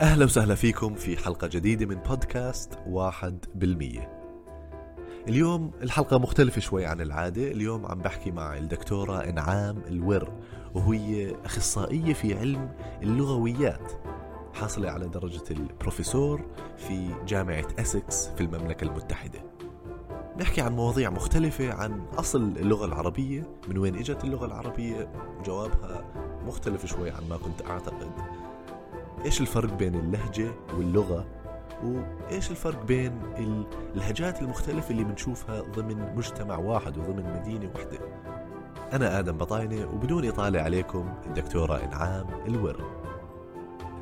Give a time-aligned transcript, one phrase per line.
[0.00, 4.12] أهلا وسهلا فيكم في حلقة جديدة من بودكاست واحد بالمية.
[5.28, 7.50] اليوم الحلقة مختلفة شوي عن العادة.
[7.50, 10.32] اليوم عم بحكي مع الدكتورة إنعام الور
[10.74, 12.70] وهي أخصائية في علم
[13.02, 13.92] اللغويات
[14.54, 16.44] حاصلة على درجة البروفيسور
[16.76, 19.38] في جامعة أسكس في المملكة المتحدة.
[20.40, 25.12] نحكي عن مواضيع مختلفة عن أصل اللغة العربية من وين إجت اللغة العربية؟
[25.44, 26.04] جوابها
[26.46, 28.10] مختلف شوي عن ما كنت أعتقد.
[29.26, 31.26] إيش الفرق بين اللهجة واللغة؟
[31.82, 33.20] وإيش الفرق بين
[33.94, 37.98] اللهجات المختلفة اللي بنشوفها ضمن مجتمع واحد وضمن مدينة واحدة؟
[38.92, 43.06] أنا آدم بطاينة وبدون إطالة عليكم الدكتورة إنعام الور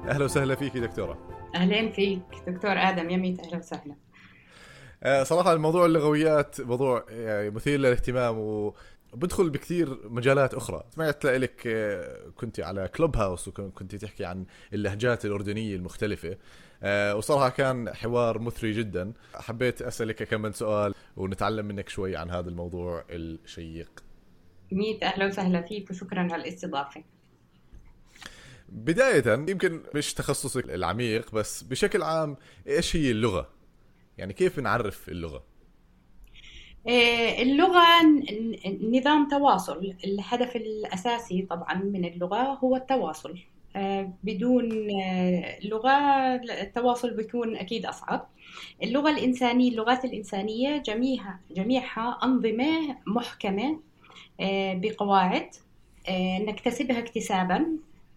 [0.09, 1.19] أهلا وسهلا فيك دكتورة.
[1.55, 2.23] أهلين فيك.
[2.47, 3.41] دكتور آدم يميت.
[3.41, 3.95] أهلا وسهلا.
[5.03, 8.75] آه، صراحة الموضوع اللغويات موضوع يعني مثير للاهتمام و
[9.15, 10.85] بدخل بكثير مجالات أخرى.
[10.95, 16.37] سمعت لك آه، كنت على كلوب هاوس وكنت تحكي عن اللهجات الأردنية المختلفة.
[16.83, 19.13] آه، وصراحة كان حوار مثري جدا.
[19.35, 24.05] حبيت أسألك كم من سؤال ونتعلم منك شوي عن هذا الموضوع الشيق.
[24.73, 27.05] ميت أهلا وسهلا فيك وشكرا على الاستضافة.
[28.69, 32.37] بداية يمكن مش تخصصك العميق بس بشكل عام
[32.67, 33.49] إيش هي اللغة؟
[34.19, 35.45] يعني كيف بنعرف اللغة؟
[36.89, 37.85] آه، اللغة
[38.83, 39.95] نظام تواصل.
[40.05, 43.39] الهدف الأساسي طبعا من اللغة هو التواصل.
[43.77, 45.91] آه، بدون آه، لغة
[46.63, 48.27] التواصل بيكون أكيد أصعب.
[48.83, 53.81] اللغة الإنسانية اللغات الإنسانية جميعها جميعها أنظمة محكمة
[54.75, 55.49] بقواعد
[56.41, 57.67] نكتسبها اكتسابا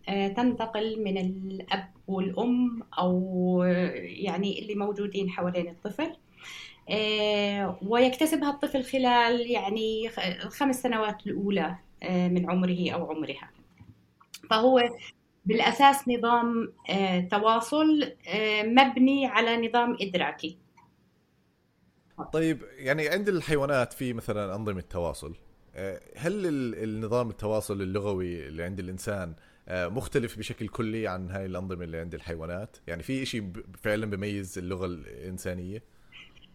[0.08, 3.64] تنتقل من الأب والأم أو
[3.98, 6.14] يعني اللي موجودين حوالين الطفل.
[7.82, 10.10] ويكتسبها الطفل خلال يعني
[10.44, 13.52] الخمس سنوات الأولى آه، من عمره أو عمرها.
[14.50, 14.90] فهو
[15.46, 18.12] بالأساس نظام آه، تواصل
[18.64, 20.58] مبني على نظام إدراكي.
[22.34, 25.36] طيب يعني عند الحيوانات في مثلا أنظمة تواصل
[26.16, 26.46] هل
[26.84, 29.36] النظام التواصل اللغوي اللي عند الإنسان
[29.70, 33.52] مختلف بشكل كلي عن هاي الأنظمة اللي عند الحيوانات؟ يعني في شيء
[33.84, 35.84] فعلا بيميز اللغة الإنسانية؟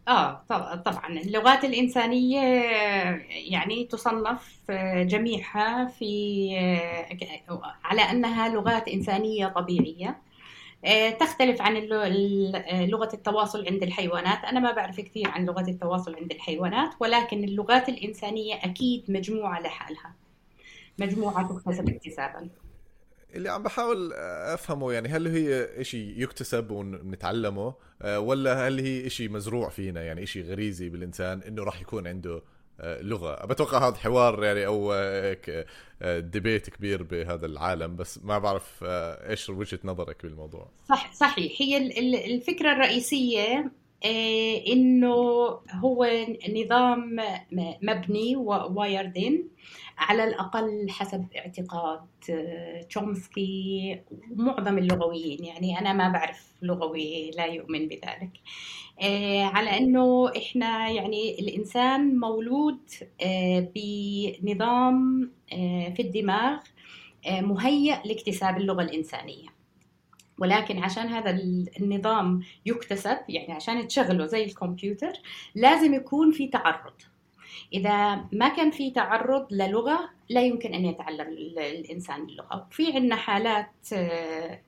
[0.09, 0.45] آه
[0.85, 2.41] طبعا اللغات الإنسانية
[3.51, 6.49] يعني تصنف جميعها في
[7.85, 10.19] على أنها لغات إنسانية طبيعية.
[11.21, 11.75] تختلف عن
[12.71, 14.45] لغة التواصل عند الحيوانات.
[14.45, 20.15] أنا ما بعرف كثير عن لغة التواصل عند الحيوانات ولكن اللغات الإنسانية أكيد مجموعة لحالها.
[20.99, 22.49] مجموعة تكتسب اكتسابا.
[23.35, 24.13] اللي عم بحاول
[24.53, 30.27] أفهمه يعني هل هي شيء يكتسب ونتعلمه آه، ولا هل هي شيء مزروع فينا يعني
[30.27, 32.43] شيء غريزي بالإنسان إنه راح يكون عنده
[32.81, 33.47] آه، لغة.
[33.47, 35.67] بتوقع هذا حوار يعني أو هيك
[36.03, 41.53] ديبيت آه، كبير بهذا العالم بس ما بعرف إيش وجهة نظرك بالموضوع؟ صح صحيح.
[41.61, 41.77] هي
[42.35, 43.73] الفكرة الرئيسية
[44.67, 45.15] إنه
[45.71, 46.07] هو
[46.49, 47.17] نظام
[47.83, 49.49] مبني وايردين
[49.99, 52.01] على الأقل حسب اعتقاد
[52.89, 55.45] تشومسكي ومعظم اللغويين.
[55.45, 58.31] يعني أنا ما بعرف لغوي لا يؤمن بذلك.
[59.03, 62.81] آه، على أنه إحنا يعني الإنسان مولود
[63.23, 66.59] آه، بنظام آه، في الدماغ
[67.27, 69.49] مهيأ لاكتساب اللغة الإنسانية.
[70.39, 71.31] ولكن عشان هذا
[71.81, 75.13] النظام يكتسب يعني عشان تشغله زي الكمبيوتر
[75.55, 76.93] لازم يكون في تعرض.
[77.73, 81.29] إذا ما كان في تعرض للغة لا يمكن أن يتعلم
[81.59, 82.67] الإنسان اللغة.
[82.71, 84.61] في عندنا حالات آه،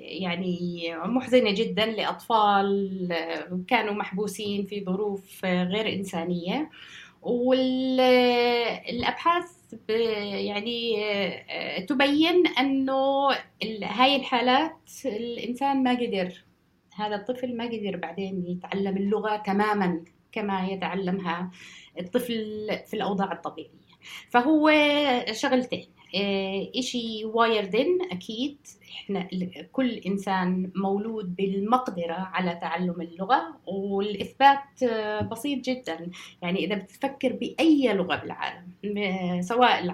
[0.00, 6.70] يعني محزنة جدا لأطفال آه، كانوا محبوسين في ظروف غير إنسانية.
[7.22, 9.55] والأبحاث
[9.88, 11.04] يعني
[11.50, 13.30] آه، تبين أنه
[13.82, 16.44] هاي الحالات الإنسان ما قدر
[16.94, 21.50] هذا الطفل ما قدر بعدين يتعلم اللغة تماما كما يتعلمها
[22.00, 23.86] الطفل في الأوضاع الطبيعية.
[24.30, 24.70] فهو
[25.32, 28.58] شغلتين آه، إشي وايردن أكيد
[28.96, 29.28] إحنا
[29.72, 36.10] كل إنسان مولود بالمقدرة على تعلم اللغة والإثبات آه، بسيط جدا.
[36.42, 38.72] يعني إذا بتفكر بأي لغة بالعالم
[39.42, 39.84] سواء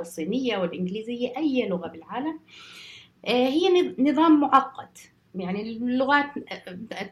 [0.00, 2.40] الصينية أو الإنجليزية أي لغة بالعالم
[3.26, 4.98] آه، هي نظام معقد
[5.34, 6.26] يعني اللغات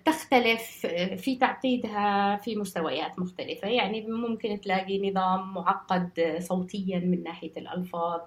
[0.05, 0.87] تختلف
[1.17, 3.69] في تعقيدها في مستويات مختلفة.
[3.69, 8.20] يعني ممكن تلاقي نظام معقد صوتيا من ناحية الألفاظ.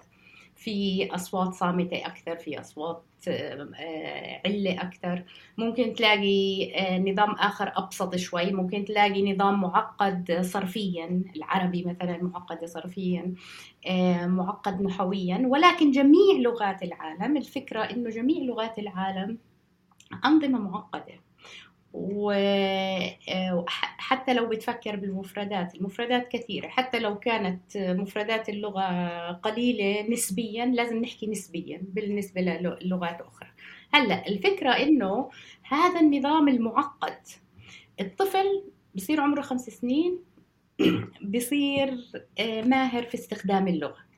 [0.60, 5.24] في أصوات صامتة أكثر في أصوات آه، علة أكثر.
[5.58, 8.52] ممكن تلاقي آه، نظام آخر أبسط شوي.
[8.52, 13.34] ممكن تلاقي نظام معقد صرفيا العربي مثلا معقد صرفيا
[13.86, 19.38] آه، معقد نحويا ولكن جميع لغات العالم الفكرة أنه جميع لغات العالم
[20.24, 21.29] أنظمة معقدة.
[23.52, 23.54] وحتى
[24.34, 26.68] لو بتفكر بالمفردات المفردات كثيرة.
[26.68, 28.82] حتى لو كانت مفردات اللغة
[29.32, 33.48] قليلة نسبيا لازم نحكي نسبيا بالنسبة للغات أخرى.
[33.92, 35.30] هلأ الفكرة إنه
[35.62, 37.18] هذا النظام المعقد
[38.00, 38.64] الطفل
[38.94, 40.18] بصير عمره خمس سنين
[41.34, 41.96] بصير
[42.38, 44.09] آه، ماهر في استخدام اللغة.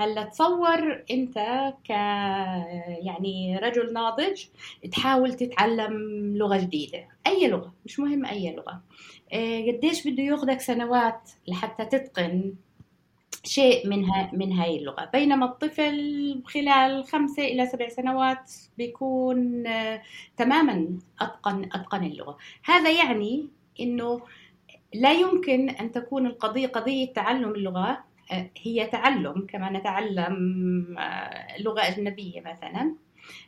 [0.00, 1.38] هلا تصور انت
[1.84, 1.90] ك
[3.06, 4.44] يعني رجل ناضج
[4.92, 5.92] تحاول تتعلم
[6.36, 7.08] لغة جديدة.
[7.26, 8.82] أي لغة مش مهم أي لغة.
[9.32, 12.54] آه، قديش بده ياخذك سنوات لحتى تتقن
[13.44, 15.10] شيء من ها من هاي اللغة.
[15.12, 20.02] بينما الطفل خلال خمسة إلى سبع سنوات بيكون آه،
[20.36, 22.38] تماما أتقن أتقن اللغة.
[22.64, 23.48] هذا يعني
[23.80, 24.20] إنه
[24.94, 28.07] لا يمكن أن تكون القضية قضية تعلم اللغة
[28.62, 32.94] هي تعلم كما نتعلم آه، لغة أجنبية مثلا.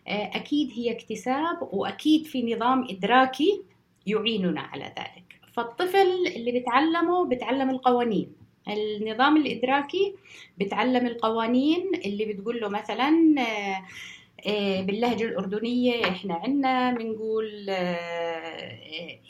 [0.08, 3.62] آه، أكيد هي اكتساب وأكيد في نظام إدراكي
[4.06, 5.40] يعيننا على ذلك.
[5.52, 8.32] فالطفل اللي بيتعلمه بيتعلم القوانين.
[8.68, 10.14] النظام الإدراكي
[10.58, 13.34] بيتعلم القوانين اللي بتقول له مثلا
[14.46, 17.70] آه، باللهجة الأردنية إحنا عنا بنقول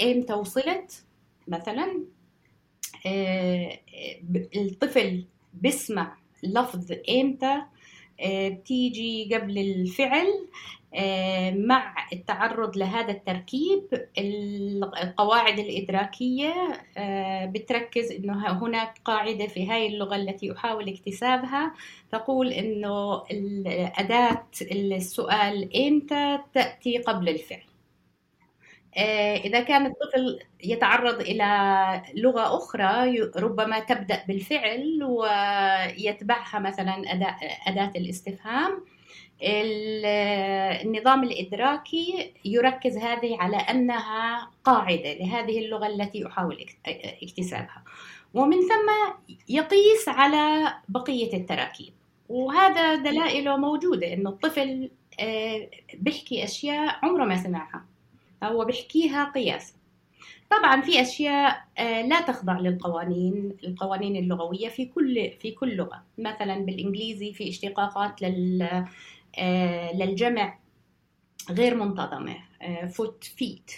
[0.02, 1.04] إمتى وصلت
[1.48, 2.04] مثلا.
[4.56, 5.24] الطفل
[5.62, 7.62] بسمع لفظ إمتى
[8.20, 10.26] آه، بتيجي قبل الفعل
[10.94, 13.82] آه، مع التعرض لهذا التركيب
[15.02, 16.54] القواعد الإدراكية
[16.96, 21.74] آه، بتركز أنه هناك قاعدة في هاي اللغة التي أحاول اكتسابها
[22.12, 23.22] تقول أنه
[23.98, 27.58] أداة السؤال إمتى تأتي قبل الفعل.
[27.58, 27.69] آه،
[29.44, 37.02] إذا كان الطفل يتعرض إلى لغة أخرى ربما تبدأ بالفعل ويتبعها مثلا
[37.66, 38.84] أداة الاستفهام.
[39.42, 46.66] النظام الإدراكي يركز هذه على أنها قاعدة لهذه اللغة التي أحاول
[47.22, 47.84] اكتسابها.
[48.34, 49.14] ومن ثم
[49.48, 51.92] يقيس على بقية التراكيب.
[52.28, 54.90] وهذا دلائله موجودة إنه الطفل
[55.20, 57.89] آه، بيحكي أشياء عمره ما سمعها.
[58.42, 59.74] هو بيحكيها قياس.
[60.50, 66.02] طبعا في أشياء آه، لا تخضع للقوانين القوانين اللغوية في كل في كل لغة.
[66.18, 68.84] مثلا بالإنجليزي في اشتقاقات لل
[69.38, 70.58] آه، للجمع
[71.50, 72.36] غير منتظمة
[72.88, 73.70] فوت آه، فيت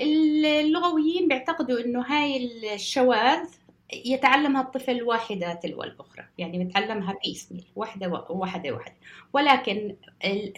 [0.00, 3.48] اللغويين بيعتقدوا إنه هاي الشواذ
[3.92, 6.24] يتعلمها الطفل واحدة تلو الأخرى.
[6.38, 8.94] يعني بتعلمها piecemeal واحدة واحدة واحدة.
[9.32, 9.96] ولكن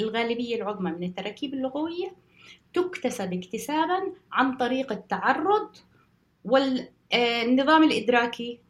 [0.01, 2.13] الغالبية العظمى من التراكيب اللغوية
[2.75, 5.77] تكتسب اكتسابا عن طريق التعرض
[6.45, 8.61] والنظام الإدراكي.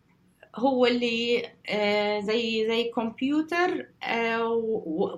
[0.57, 4.45] هو اللي آه، زي زي كمبيوتر آه،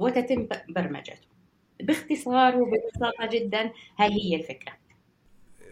[0.01, 1.31] وتتم برمجته.
[1.83, 4.73] باختصار وببساطة جدا هاي هي الفكرة.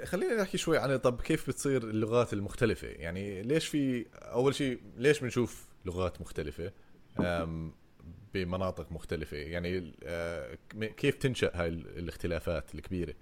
[0.05, 5.21] خلينا نحكي شوي عن طب كيف بتصير اللغات المختلفة؟ يعني ليش في أول شيء ليش
[5.21, 6.73] بنشوف لغات مختلفة؟
[8.44, 9.37] بمناطق مختلفة.
[9.37, 10.58] يعني آه،
[10.96, 13.14] كيف تنشأ هاي الاختلافات الكبيرة؟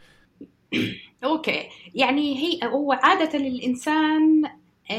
[1.24, 1.68] أوكي.
[1.94, 4.44] يعني هي هو عادة الإنسان
[4.90, 4.94] آه،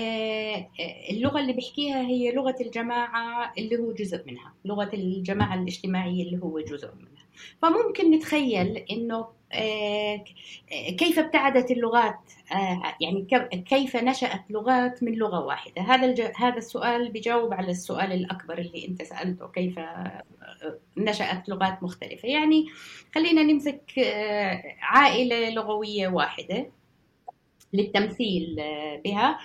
[0.79, 6.43] آه، اللغة اللي بيحكيها هي لغة الجماعة اللي هو جزء منها لغة الجماعة الاجتماعية اللي
[6.43, 7.25] هو جزء منها.
[7.61, 8.85] فممكن نتخيل آه،
[10.97, 12.19] كيف ابتعدت اللغات؟
[12.51, 13.27] آه، يعني
[13.69, 19.03] كيف نشأت لغات من لغة واحدة؟ هذا هذا السؤال بيجاوب على السؤال الأكبر اللي أنت
[19.03, 20.23] سألته كيف آه،
[20.97, 22.29] نشأت لغات مختلفة.
[22.29, 22.65] يعني
[23.15, 23.91] خلينا نمسك
[24.81, 26.71] عائلة لغوية واحدة
[27.73, 28.55] للتمثيل
[29.05, 29.39] بها.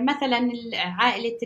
[0.00, 1.38] مثلا عائلة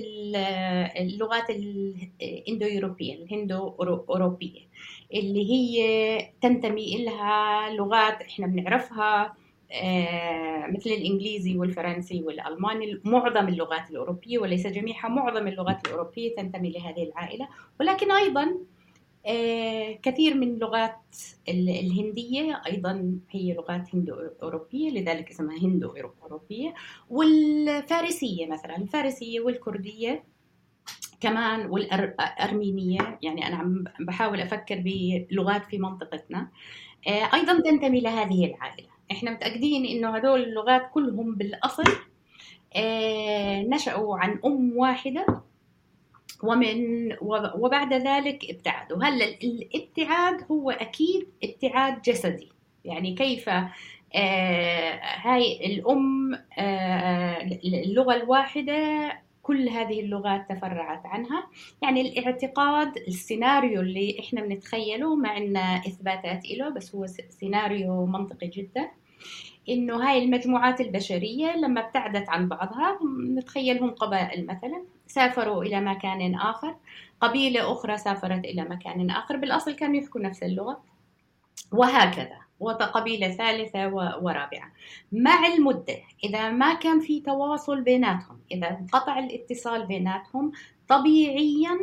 [0.96, 3.68] اللغات الاندو يوروبية الهندو
[4.10, 4.67] أوروبية
[5.14, 9.34] اللي هي تنتمي لها لغات إحنا بنعرفها
[9.72, 17.02] آه، مثل الإنجليزي والفرنسي والألماني معظم اللغات الأوروبية وليس جميعها معظم اللغات الأوروبية تنتمي لهذه
[17.02, 17.48] العائلة.
[17.80, 18.58] ولكن أيضا
[19.26, 21.16] آه، كثير من اللغات
[21.48, 26.74] الهندية أيضا هي لغات هندو أوروبية لذلك اسمها هندو أوروبية
[27.10, 30.24] والفارسية مثلا الفارسية والكردية
[31.20, 36.48] كمان والأرمينية يعني أنا عم بحاول أفكر بلغات في منطقتنا.
[37.08, 38.88] آه، أيضا تنتمي لهذه العائلة.
[39.10, 41.84] إحنا متأكدين إنه هذول اللغات كلهم بالأصل
[42.76, 45.26] آه، نشأوا عن أم واحدة
[46.42, 47.12] ومن
[47.54, 49.04] وبعد ذلك ابتعدوا.
[49.04, 52.48] هلأ الابتعاد هو أكيد ابتعاد جسدي.
[52.84, 53.48] يعني كيف
[54.14, 59.12] آه هاي الأم آه اللغة الواحدة
[59.48, 61.46] كل هذه اللغات تفرعت عنها.
[61.82, 68.90] يعني الاعتقاد السيناريو اللي إحنا بنتخيله ما عندنا اثباتات له بس هو سيناريو منطقي جدا
[69.68, 72.98] إنه هاي المجموعات البشرية لما ابتعدت عن بعضها
[73.38, 76.76] نتخيلهم قبائل مثلا سافروا إلى مكان آخر
[77.20, 80.80] قبيلة أخرى سافرت إلى مكان آخر بالأصل كانوا يحكوا نفس اللغة
[81.72, 82.47] وهكذا.
[82.60, 83.88] وقبيلة ثالثة
[84.22, 84.72] ورابعة.
[85.12, 90.52] مع المدة إذا ما كان في تواصل بيناتهم إذا انقطع الاتصال بيناتهم
[90.88, 91.78] طبيعيا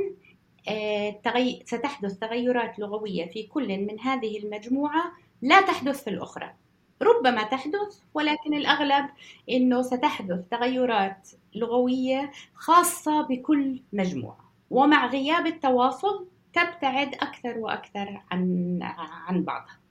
[0.69, 1.21] آه،
[1.65, 6.53] ستحدث تغيرات لغوية في كل من هذه المجموعة لا تحدث في الأخرى.
[7.01, 9.05] ربما تحدث ولكن الأغلب
[9.49, 14.51] أنه ستحدث تغيرات لغوية خاصة بكل مجموعة.
[14.69, 18.79] ومع غياب التواصل تبتعد أكثر وأكثر عن
[19.27, 19.84] عن بعضها.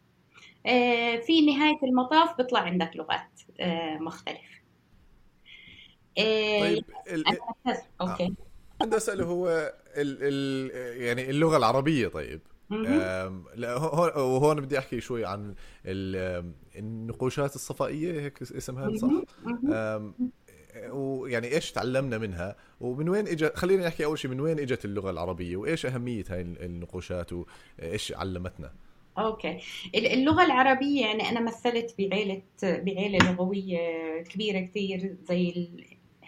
[1.27, 4.55] في نهاية المطاف بيطلع عندك لغات آه، مختلفة
[6.19, 7.25] آه، طيب ال...
[8.01, 8.35] أوكي.
[8.81, 9.49] بدي أسأله هو
[9.97, 10.19] ال...
[10.21, 11.03] ال...
[11.03, 12.41] يعني اللغة العربية طيب.
[14.17, 15.55] وهون بدي أحكي شوي عن
[16.77, 19.11] النقوشات الصفائية هيك اسمها صح؟
[20.91, 25.11] ويعني إيش تعلمنا منها؟ ومن وين اجى خلينا نحكي أول شيء من وين إجت اللغة
[25.11, 28.73] العربية؟ وإيش أهمية هاي النقوشات؟ وإيش علمتنا؟
[29.19, 29.59] أوكي.
[29.95, 33.79] اللغة العربية يعني أنا مثلت بعيلة بعيلة لغوية
[34.23, 35.69] كبيرة كثير زي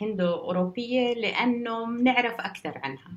[0.00, 3.12] الهندو أوروبية لأنه بنعرف أكثر عنها.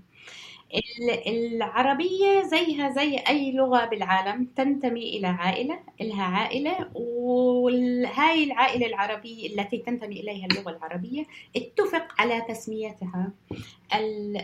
[1.28, 9.78] العربية زيها زي أي لغة بالعالم تنتمي إلى عائلة إلها عائلة وهاي العائلة العربية التي
[9.78, 13.32] تنتمي إليها اللغة العربية اتفق على تسميتها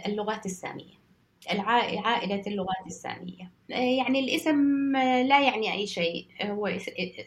[0.08, 1.05] اللغات السامية.
[1.50, 3.52] عائلة اللغات السامية.
[3.70, 6.68] يعني الاسم لا يعني أي شيء هو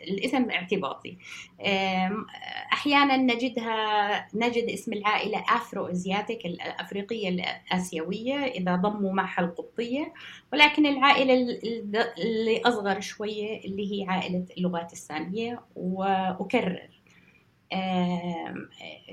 [0.09, 1.17] الاسم اعتباطي.
[2.73, 10.13] أحيانا نجدها نجد اسم العائلة أفرو أزياتيك الأفريقية الآسيوية إذا ضموا معها القبطية
[10.53, 11.35] ولكن العائلة
[12.19, 16.89] اللي أصغر شوية اللي هي عائلة اللغات السامية وأكرر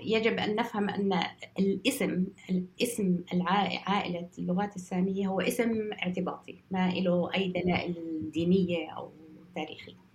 [0.06, 1.20] يجب أن نفهم أن
[1.60, 3.24] الاسم الاسم
[3.88, 7.96] عائلة اللغات السامية هو اسم اعتباطي ما له أي دلائل
[8.34, 9.12] دينية أو
[9.56, 10.06] تاريخية.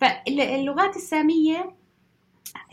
[0.00, 1.74] فاللغات السامية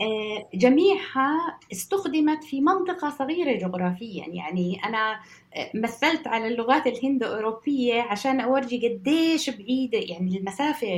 [0.00, 4.26] آه، جميعها استخدمت في منطقة صغيرة جغرافيا.
[4.28, 5.20] يعني أنا
[5.54, 10.88] آه، مثلت على اللغات الهند أوروبية عشان أورجي قديش بعيدة يعني المسافة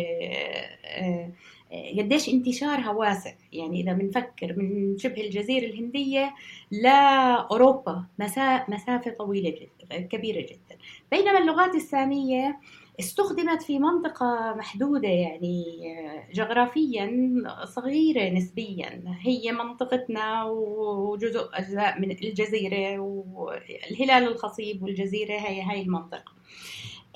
[0.85, 1.33] آه،
[1.99, 3.33] قديش انتشارها واسع.
[3.53, 6.35] يعني إذا بنفكر من شبه الجزيرة الهندية
[6.71, 8.05] لأوروبا
[8.69, 10.79] مسافة طويلة جدا كبيرة جدا.
[11.11, 12.59] بينما اللغات السامية
[13.01, 15.65] استخدمت في منطقة محدودة يعني
[16.35, 19.03] جغرافيا صغيرة نسبيا.
[19.21, 26.33] هي منطقتنا وجزء أجزاء من الجزيرة والهلال الخصيب والجزيرة هي هاي المنطقة.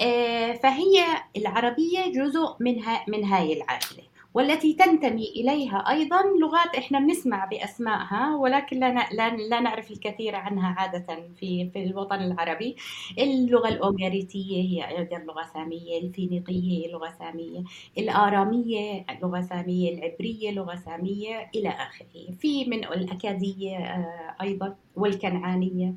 [0.00, 1.04] آه، فهي
[1.36, 4.15] العربية جزء من من هاي العائلة.
[4.36, 9.08] والتي تنتمي إليها أيضا لغات إحنا بنسمع بأسمائها ولكن لا,
[9.48, 12.76] لا, نعرف الكثير عنها عادة في, في الوطن العربي.
[13.18, 17.64] اللغة الأوغاريتية هي أيضا لغة سامية الفينيقية لغة سامية
[17.98, 22.32] الآرامية لغة سامية العبرية لغة سامية إلى آخره.
[22.38, 25.94] في من الأكادية آه، أيضا والكنعانية.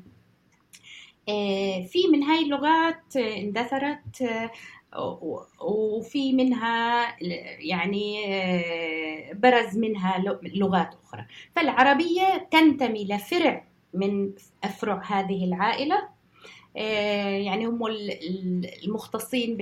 [1.28, 4.50] آه، في من هاي اللغات اندثرت آه،
[5.60, 7.06] وفي منها
[7.60, 11.26] يعني آه، برز منها لغات أخرى.
[11.56, 14.32] فالعربية تنتمي لفرع من
[14.64, 16.08] أفرع هذه العائلة
[16.76, 17.86] آه، يعني هم
[18.84, 19.56] المختصين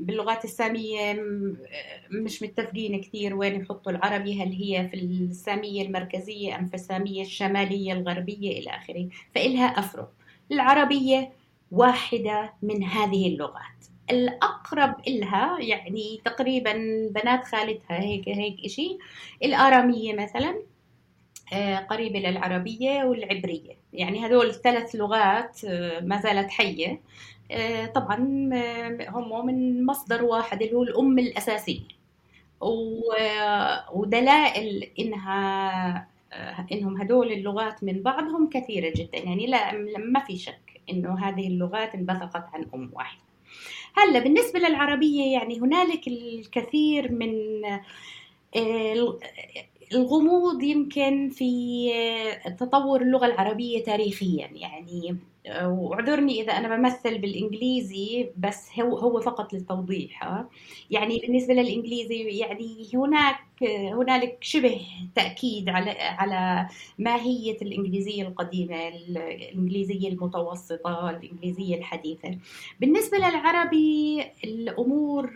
[0.00, 1.22] باللغات السامية.
[2.10, 7.92] مش متفقين كثير وين يحطوا العربي هل هي في السامية المركزية أم في السامية الشمالية
[7.92, 9.08] الغربية إلى آخره.
[9.34, 10.08] فإلها أفرع.
[10.52, 11.32] العربية
[11.72, 13.95] واحدة من هذه اللغات.
[14.10, 16.72] الأقرب إلها يعني تقريبا
[17.10, 18.98] بنات خالتها هيك هيك إشي
[19.42, 20.62] الآرامية مثلا
[21.52, 23.76] آه، قريبة للعربية والعبرية.
[23.92, 27.00] يعني هذول الثلاث لغات آه، ما زالت حية.
[27.50, 28.16] آه، طبعا
[29.08, 31.96] هم من مصدر واحد اللي هو الأم الأساسية.
[33.92, 36.08] ودلائل إنها
[36.72, 39.18] إنهم هدول اللغات من بعضهم كثيرة جدا.
[39.18, 43.25] يعني لا ما في شك إنه هذه اللغات انبثقت عن أم واحدة.
[43.96, 47.64] هلا بالنسبة للعربية يعني هنالك الكثير من
[48.56, 49.18] آه،
[49.92, 55.16] الغموض يمكن في آه، تطور اللغة العربية تاريخيا يعني
[55.50, 60.44] واعذرني إذا أنا بمثل بالإنجليزي بس هو هو فقط للتوضيح
[60.90, 63.36] يعني بالنسبة للإنجليزي يعني هناك
[63.92, 64.80] هنالك شبه
[65.14, 72.38] تأكيد على على ماهيه الإنجليزية القديمة الإنجليزية المتوسطة الإنجليزية الحديثة.
[72.80, 75.30] بالنسبة للعربي الأمور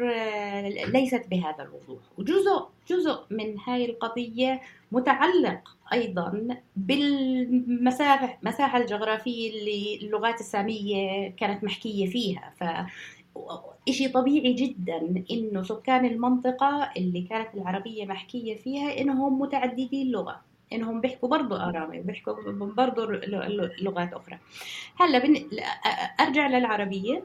[0.87, 2.03] ليست بهذا الوضوح.
[2.19, 4.61] وجزء جزء من هاي القضية
[4.93, 12.53] متعلق أيضا بالمساحه المساحه الجغرافية اللي اللغات السامية كانت محكية فيها.
[12.61, 12.65] ف
[13.91, 20.41] شيء طبيعي جدا إنه سكان المنطقة اللي كانت العربية محكية فيها إنهم متعددي اللغة
[20.73, 23.07] إنهم بيحكوا برضه آرامي وبيحكوا برضه
[23.81, 24.39] لغات أخرى.
[25.01, 25.49] هلأ بن...
[26.21, 27.25] أرجع للعربية.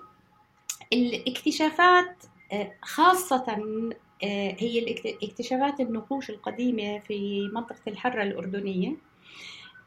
[0.93, 2.23] الاكتشافات
[2.81, 3.89] خاصة آه،
[4.23, 8.95] هي اكتشافات النقوش القديمة في منطقة الحرة الأردنية.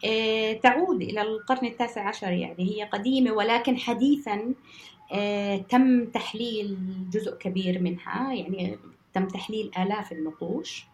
[0.04, 4.54] آه، تعود إلى القرن التاسع عشر يعني هي قديمة ولكن حديثا
[5.12, 6.78] آه، تم تحليل
[7.10, 8.78] جزء كبير منها يعني
[9.14, 10.86] تم تحليل آلاف النقوش.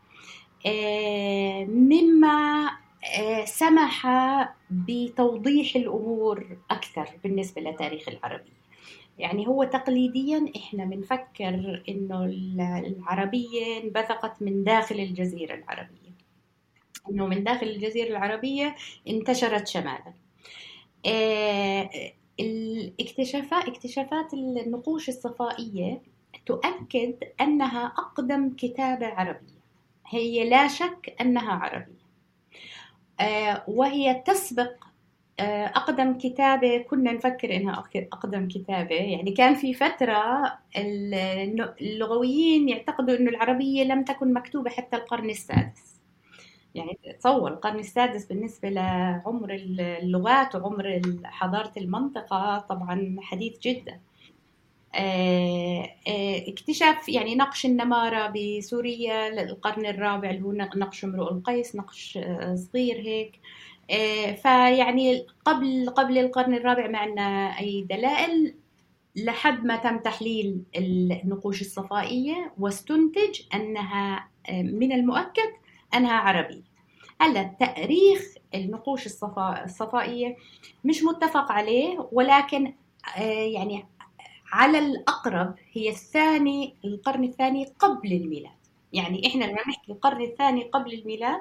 [1.68, 2.70] مما
[3.44, 4.06] سمح
[4.70, 8.63] بتوضيح الأمور أكثر بالنسبة لتاريخ العربية.
[9.18, 12.24] يعني هو تقليديا إحنا بنفكر إنه
[12.86, 16.14] العربية انبثقت من داخل الجزيرة العربية.
[17.10, 18.74] إنه من داخل الجزيرة العربية
[19.08, 20.14] انتشرت شمالا.
[21.06, 21.90] آه،
[22.40, 26.02] الاكتشافات اكتشافات النقوش الصفائية
[26.46, 29.54] تؤكد أنها أقدم كتابة عربية.
[30.06, 32.04] هي لا شك أنها عربية.
[33.20, 34.84] آه، وهي تسبق
[35.40, 38.94] أقدم كتابة كنا نفكر إنها أقدم كتابة.
[38.94, 40.52] يعني كان في فترة
[41.80, 46.00] اللغويين يعتقدوا إنه العربية لم تكن مكتوبة حتى القرن السادس.
[46.74, 54.00] يعني تصور القرن السادس بالنسبة لعمر اللغات وعمر حضارة المنطقة طبعا حديث جدا.
[54.94, 62.18] آه، آه، اكتشاف يعني نقش النمارة بسوريا للقرن الرابع اللي هو نقش امرؤ القيس نقش
[62.54, 63.32] صغير هيك.
[63.34, 63.38] آه،
[64.42, 68.54] فيعني قبل قبل القرن الرابع ما عندنا أي دلائل
[69.16, 75.50] لحد ما تم تحليل النقوش الصفائية واستنتج أنها آه، من المؤكد
[75.94, 76.62] أنها عربية.
[77.20, 79.06] هلا تأريخ النقوش
[79.64, 80.36] الصفائية
[80.84, 82.74] مش متفق عليه ولكن
[83.16, 83.86] آه، يعني
[84.52, 88.52] على الأقرب هي الثاني القرن الثاني قبل الميلاد.
[88.92, 91.40] يعني إحنا لما نحكي القرن الثاني قبل الميلاد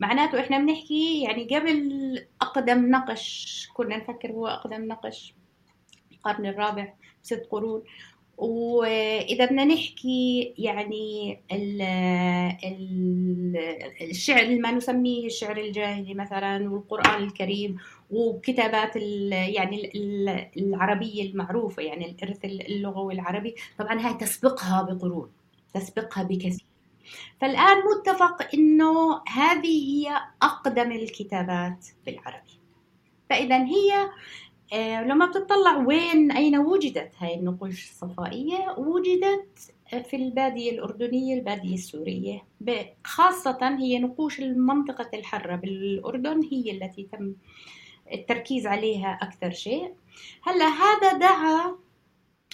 [0.00, 5.34] معناته إحنا بنحكي يعني قبل أقدم نقش كنا نفكر هو أقدم نقش
[6.12, 7.82] القرن الرابع ست قرون.
[8.38, 11.82] وإذا بدنا نحكي يعني ال
[12.64, 13.56] ال
[14.10, 17.76] الشعر ما نسميه الشعر الجاهلي مثلا والقرآن الكريم
[18.10, 19.92] وكتابات يعني
[20.56, 23.54] العربية المعروفة يعني الإرث اللغوي العربي.
[23.78, 25.30] طبعا هاي تسبقها بقرون
[25.74, 26.65] تسبقها بكثير.
[27.40, 32.60] فالآن متفق إنه هذه هي أقدم الكتابات بالعربي.
[33.30, 34.08] فإذا هي
[34.72, 39.72] آه، لما بتطلع وين أين وجدت هاي النقوش الصفائية؟ وجدت
[40.10, 42.44] في البادية الأردنية البادية السورية.
[43.04, 47.34] خاصة هي نقوش المنطقة الحرة بالأردن هي التي تم
[48.12, 49.94] التركيز عليها أكثر شيء.
[50.42, 51.76] هلأ هذا دعا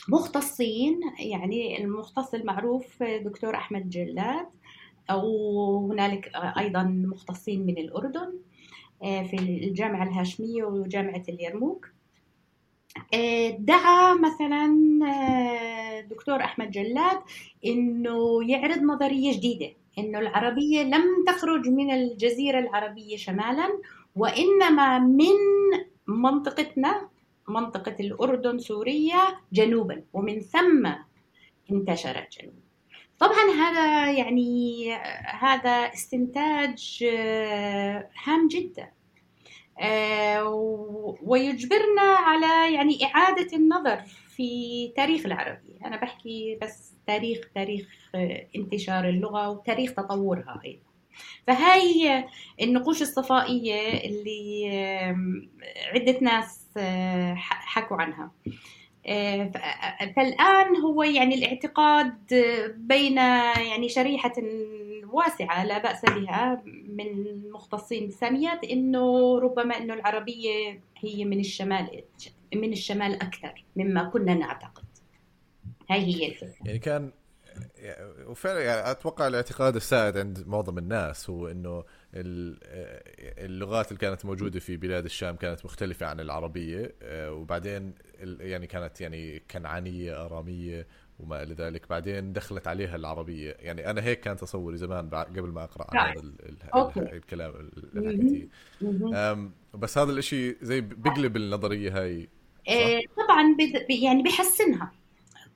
[0.08, 4.46] مختصين يعني المختص المعروف دكتور أحمد جلاد
[5.10, 8.32] أو هنالك أيضا مختصين من الأردن
[9.02, 11.88] آه، في الجامعة الهاشمية وجامعة اليرموك.
[13.14, 14.66] آه، دعا مثلا
[15.06, 17.18] آه، دكتور أحمد جلاد
[17.66, 23.80] إنه يعرض نظرية جديدة إنه العربية لم تخرج من الجزيرة العربية شمالا
[24.16, 25.36] وإنما من
[26.06, 27.08] منطقتنا
[27.48, 29.20] منطقة الأردن سوريا
[29.52, 30.92] جنوبا ومن ثم
[31.70, 32.62] انتشرت جنوبا.
[33.18, 34.92] طبعا هذا يعني
[35.24, 38.90] هذا استنتاج آه، هام جدا.
[39.80, 40.44] آه،
[41.22, 43.96] ويجبرنا على يعني إعادة النظر
[44.28, 45.86] في تاريخ العربية.
[45.86, 50.91] أنا بحكي بس تاريخ تاريخ آه، انتشار اللغة وتاريخ تطورها أيضا.
[51.46, 52.24] فهاي
[52.62, 54.68] النقوش الصفائية اللي
[55.94, 58.30] عدة ناس آه، حكوا عنها.
[59.06, 59.52] آه،
[60.16, 62.34] فالآن هو يعني الاعتقاد
[62.76, 64.32] بين يعني شريحة
[65.12, 72.02] واسعة لا بأس بها من المختصين بالساميات إنه ربما إنه العربية هي من الشمال
[72.54, 74.84] من الشمال أكثر مما كنا نعتقد.
[75.90, 76.66] هاي هي الفكرة.
[76.66, 77.12] يعني كان
[78.26, 81.84] وفعلا يعني أتوقع الاعتقاد السائد عند معظم الناس هو إنه
[82.14, 87.94] اللغات اللي كانت موجودة في بلاد الشام كانت مختلفة عن العربية وبعدين
[88.40, 90.86] يعني كانت يعني كنعانية آرامية
[91.20, 91.88] وما إلى ذلك.
[91.88, 93.56] بعدين دخلت عليها العربية.
[93.60, 96.20] يعني أنا هيك كان تصوري زمان قبل ما أقرأ عن هذا
[97.12, 98.48] الكلام اللي
[98.80, 102.28] حكيتيه بس هذا الإشي زي بقلب النظرية هاي
[102.68, 103.56] إيه طبعا
[103.88, 104.92] يعني بحسنها.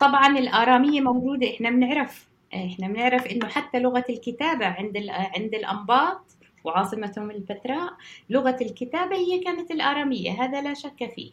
[0.00, 6.20] طبعا الآرامية موجودة إحنا بنعرف إحنا بنعرف إنه حتى لغة الكتابة عند عند الأنباط
[6.64, 7.92] وعاصمتهم البتراء
[8.30, 11.30] لغة الكتابة هي كانت الآرامية هذا لا شك فيه.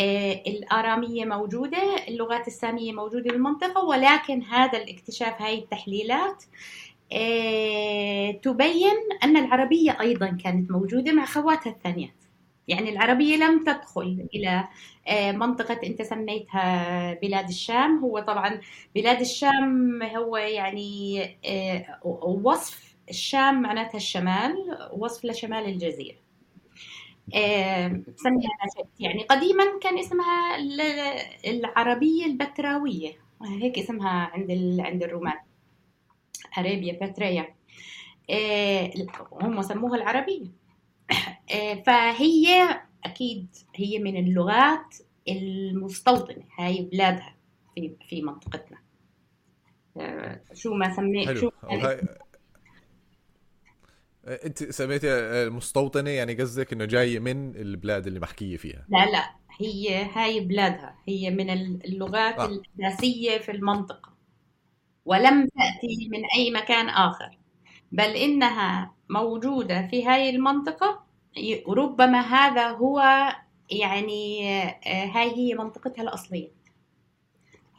[0.00, 6.44] آه الآرامية موجودة اللغات السامية موجودة بالمنطقة ولكن هذا الاكتشاف هاي التحليلات
[7.12, 12.14] آه تبين أن العربية أيضا كانت موجودة مع خواتها الثانيات.
[12.68, 14.64] يعني العربية لم تدخل إلى
[15.32, 17.98] منطقة أنت سميتها بلاد الشام.
[17.98, 18.60] هو طبعا
[18.94, 21.98] بلاد الشام هو يعني آه،
[22.44, 26.16] وصف الشام معناتها الشمال وصف لشمال الجزيرة.
[27.34, 28.50] آه، سميها
[29.00, 30.56] يعني قديما كان اسمها
[31.46, 33.12] العربية البتراوية.
[33.42, 35.38] هيك اسمها عند عند الرومان.
[36.58, 37.54] أرابيا بتريا
[39.32, 40.46] هم سموها العربية.
[41.86, 42.68] فهي
[43.04, 44.96] أكيد هي من اللغات
[45.28, 47.36] المستوطنة هاي بلادها
[47.74, 48.78] في في منطقتنا.
[50.54, 52.00] شو ما سميت شو هاي...
[54.26, 58.86] أنت سميتها مستوطنة يعني قصدك إنه جاية من البلاد اللي محكية فيها.
[58.88, 59.30] لا لا.
[59.60, 60.96] هي هاي بلادها.
[61.08, 61.50] هي من
[61.84, 62.46] اللغات آه.
[62.46, 64.14] الأساسية في المنطقة.
[65.04, 67.38] ولم تأتي من أي مكان آخر.
[67.92, 71.03] بل إنها موجودة في هاي المنطقة
[71.68, 73.02] ربما هذا هو
[73.70, 76.48] يعني آه، هاي هي منطقتها الأصلية.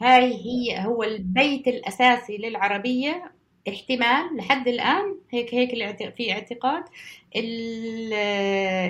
[0.00, 3.32] هاي هي هو البيت الأساسي للعربية.
[3.68, 6.84] احتمال لحد الآن هيك هيك في اعتقاد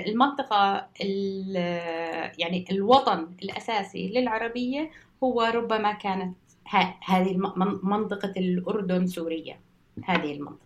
[0.06, 0.88] المنطقة
[2.38, 4.90] يعني الوطن الأساسي للعربية
[5.24, 6.36] هو ربما كانت
[7.04, 7.36] هذه
[7.82, 9.60] منطقة الأردن سوريا
[10.04, 10.65] هذه المنطقة.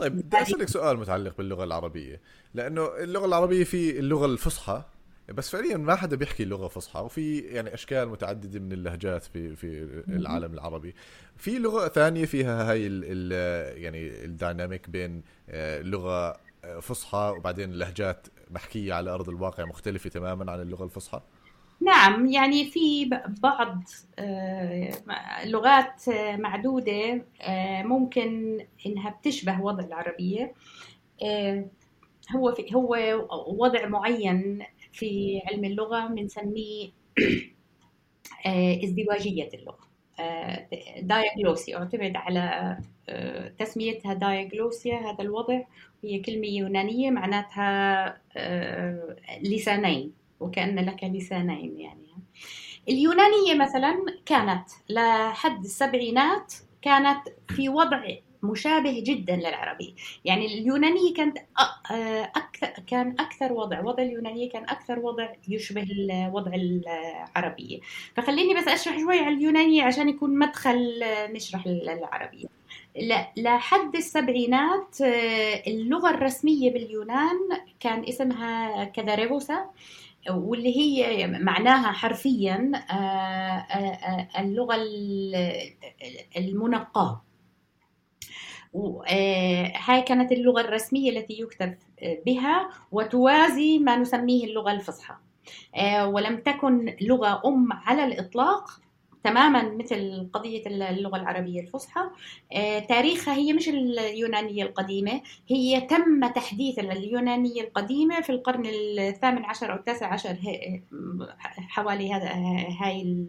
[0.00, 2.20] طيب بدي أسألك سؤال متعلق باللغة العربية.
[2.54, 4.84] لأنه اللغة العربية في اللغة الفصحى
[5.28, 10.02] بس فعليا ما حدا بيحكي لغة فصحى وفي يعني أشكال متعددة من اللهجات في في
[10.08, 10.94] العالم العربي.
[11.36, 13.32] في لغة ثانية فيها هاي ال ال
[13.82, 20.52] يعني الديناميك بين آه، لغة آه، فصحى وبعدين لهجات محكية على أرض الواقع مختلفة تماما
[20.52, 21.20] عن اللغة الفصحى؟
[21.80, 23.10] نعم يعني في
[23.42, 23.82] بعض
[24.18, 24.90] آه،
[25.44, 26.02] لغات
[26.38, 27.24] معدودة
[27.82, 30.54] ممكن إنها بتشبه وضع العربية.
[32.36, 32.96] هو في هو
[33.58, 34.62] وضع معين
[34.92, 36.90] في علم اللغة بنسميه
[38.46, 39.90] آه، ازدواجية اللغة.
[41.02, 42.76] دايجلوسيا آه، اعتمد على
[43.08, 45.60] آه، تسميتها دايجلوسيا هذا الوضع.
[46.04, 48.20] هي كلمة يونانية معناتها
[49.42, 50.19] لسانين.
[50.40, 52.10] وكأن لك لسانين يعني.
[52.88, 58.02] اليونانية مثلا كانت لحد السبعينات كانت في وضع
[58.42, 59.94] مشابه جدا للعربي.
[60.24, 61.38] يعني اليونانية كانت
[62.36, 67.78] أكثر كان أكثر وضع وضع اليونانية كان أكثر وضع يشبه الوضع العربية
[68.14, 72.46] فخليني بس أشرح شوي على اليونانية عشان يكون مدخل نشرح العربية
[73.36, 74.96] لحد السبعينات
[75.66, 77.38] اللغة الرسمية باليونان
[77.80, 79.70] كان اسمها كذاريغوسا
[80.28, 82.72] واللي هي معناها حرفيا
[84.38, 84.76] اللغة
[86.36, 87.22] المنقاة.
[88.74, 95.14] آه، هاي كانت اللغة الرسمية التي يكتب آه، بها وتوازي ما نسميه اللغة الفصحى.
[95.76, 98.80] آه، ولم تكن لغة أم على الإطلاق
[99.24, 102.00] تماما مثل قضية اللغة العربية الفصحى.
[102.52, 109.72] آه، تاريخها هي مش اليونانية القديمة هي تم تحديث اليونانية القديمة في القرن الثامن عشر
[109.72, 110.36] أو التاسع عشر
[111.68, 112.28] حوالي هذا
[112.80, 113.26] هاي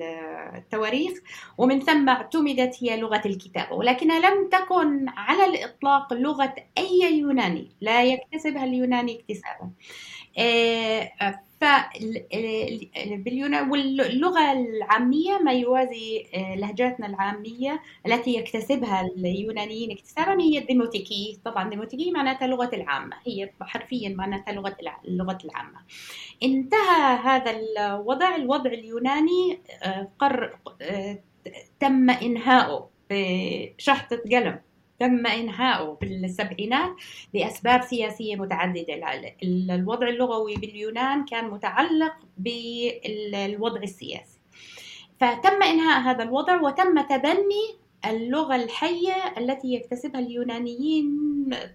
[0.58, 1.12] التواريخ.
[1.58, 3.74] ومن ثم اعتمدت هي لغة الكتابة.
[3.76, 9.72] ولكنها لم تكن على الإطلاق لغة أي يوناني لا يكتسبها اليوناني اكتسابا.
[11.63, 21.39] آه، باليونان واللغة العامية ما يوازي آه، لهجاتنا العامية التي يكتسبها اليونانيين اكتسابا هي الديموتيكي.
[21.45, 24.76] طبعا ديموتيكي معناتها لغة العامة هي حرفيا معناتها لغة
[25.08, 25.80] اللغة العامة.
[26.43, 30.60] انتهى هذا الوضع الوضع اليوناني آه، قر
[31.80, 34.62] تم إنهاؤه بشحطة قلم.
[35.02, 36.92] تم إنهاؤه بالسبعينات
[37.34, 39.02] لأسباب سياسية متعددة.
[39.44, 44.40] الوضع اللغوي باليونان كان متعلق بالوضع السياسي.
[45.20, 51.22] فتم إنهاء هذا الوضع وتم تبني اللغة الحية التي يكتسبها اليونانيين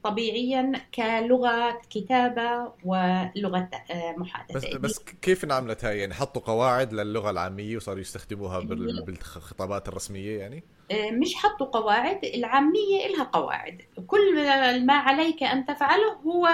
[0.05, 4.55] طبيعيا كلغة كتابة ولغة آه، محادثة.
[4.55, 8.61] بس بس كيف انعملت هاي؟ يعني حطوا قواعد للغة العامية وصاروا يستخدموها
[9.07, 13.83] بالخطابات الرسمية يعني؟ آه، مش حطوا قواعد العامية إلها قواعد.
[14.07, 14.35] كل
[14.87, 16.49] ما عليك أن تفعله هو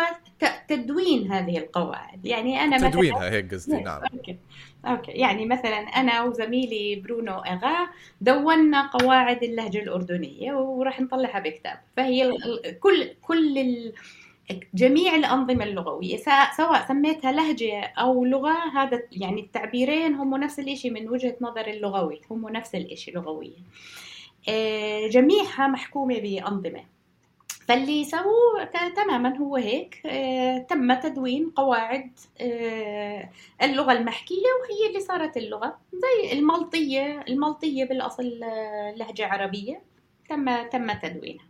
[0.68, 2.26] تدوين هذه القواعد.
[2.26, 4.02] يعني أنا تدوينها هيك قصدي نعم.
[4.12, 4.38] okay.
[4.84, 5.12] okay.
[5.12, 7.88] يعني مثلا أنا وزميلي برونو إغا
[8.20, 11.80] دونا قواعد اللهجة الأردنية وراح نطلعها بكتاب.
[11.96, 12.32] فهي
[12.80, 13.92] كل كل ال...
[14.74, 16.16] جميع الأنظمة اللغوية
[16.56, 22.20] سواء سميتها لهجة أو لغة هذا يعني التعبيرين هم نفس الإشي من وجهة نظر اللغوي
[22.30, 23.56] هم نفس الإشي لغويا.
[24.48, 26.84] آه، جميعها محكومة بأنظمة.
[27.72, 28.64] فاللي سووه
[28.96, 30.02] تماما هو هيك.
[30.06, 33.30] آه، تم تدوين قواعد آه،
[33.62, 35.78] اللغة المحكية وهي اللي صارت اللغة.
[35.92, 39.82] زي الملطية الملطية بالأصل آه، لهجة عربية.
[40.28, 41.44] تم تم تدوينها.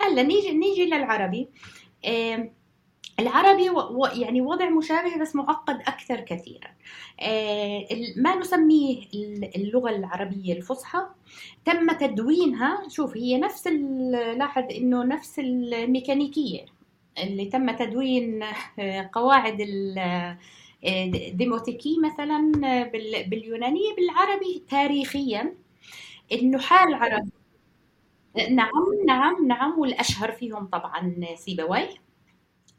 [0.00, 1.48] هلا نيجي نيجي للعربي.
[3.20, 3.70] العربي
[4.14, 6.68] يعني وضع مشابه بس معقد أكثر كثيرا.
[7.20, 9.04] آه، ما نسميه
[9.56, 11.06] اللغة العربية الفصحى.
[11.64, 12.88] تم تدوينها.
[12.88, 13.66] شوف هي نفس
[14.36, 16.64] لاحظ إنه نفس الميكانيكية
[17.18, 18.42] اللي تم تدوين
[18.78, 19.60] آه، قواعد
[19.98, 20.38] آه،
[22.02, 22.52] مثلا
[23.26, 25.54] باليونانية بالعربي تاريخيا.
[26.32, 27.30] النحاة العربي
[28.50, 28.70] نعم
[29.06, 32.07] نعم نعم والأشهر فيهم طبعا سيبويه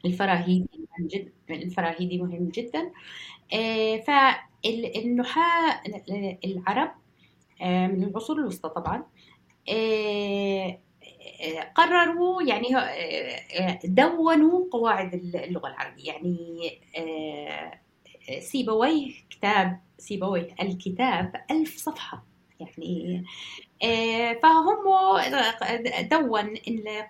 [0.05, 2.91] الفراهيدي مهم جدا الفراهيدي مهم جدا.
[3.53, 5.81] آه، فالنحاة
[6.45, 6.91] العرب
[7.61, 9.03] آه، من العصور الوسطى طبعا
[9.69, 10.79] آه،
[11.75, 12.67] قرروا يعني
[13.85, 16.11] دونوا قواعد اللغة العربية.
[16.11, 16.71] يعني
[18.39, 22.25] سيبويه كتاب سيبويه الكتاب ألف صفحة.
[22.59, 23.23] يعني آه،
[24.43, 24.77] فهم
[26.11, 26.53] دون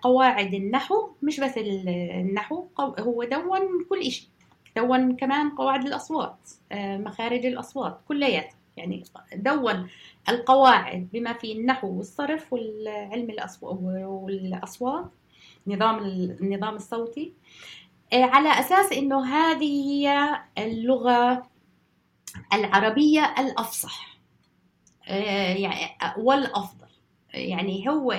[0.02, 4.28] قواعد النحو مش بس النحو هو دون كل شيء
[4.76, 9.04] دون كمان قواعد الأصوات آه، مخارج الأصوات كلياتها يعني
[9.34, 9.88] دون
[10.28, 13.36] القواعد بما في النحو والصرف والعلم
[14.04, 15.10] والأصوات
[15.66, 17.32] نظام النظام الصوتي.
[18.12, 21.46] آه، على أساس أنه هذه هي اللغة
[22.54, 24.09] العربية الأفصح.
[25.10, 25.74] يعني
[26.18, 26.86] والافضل
[27.34, 28.12] يعني هو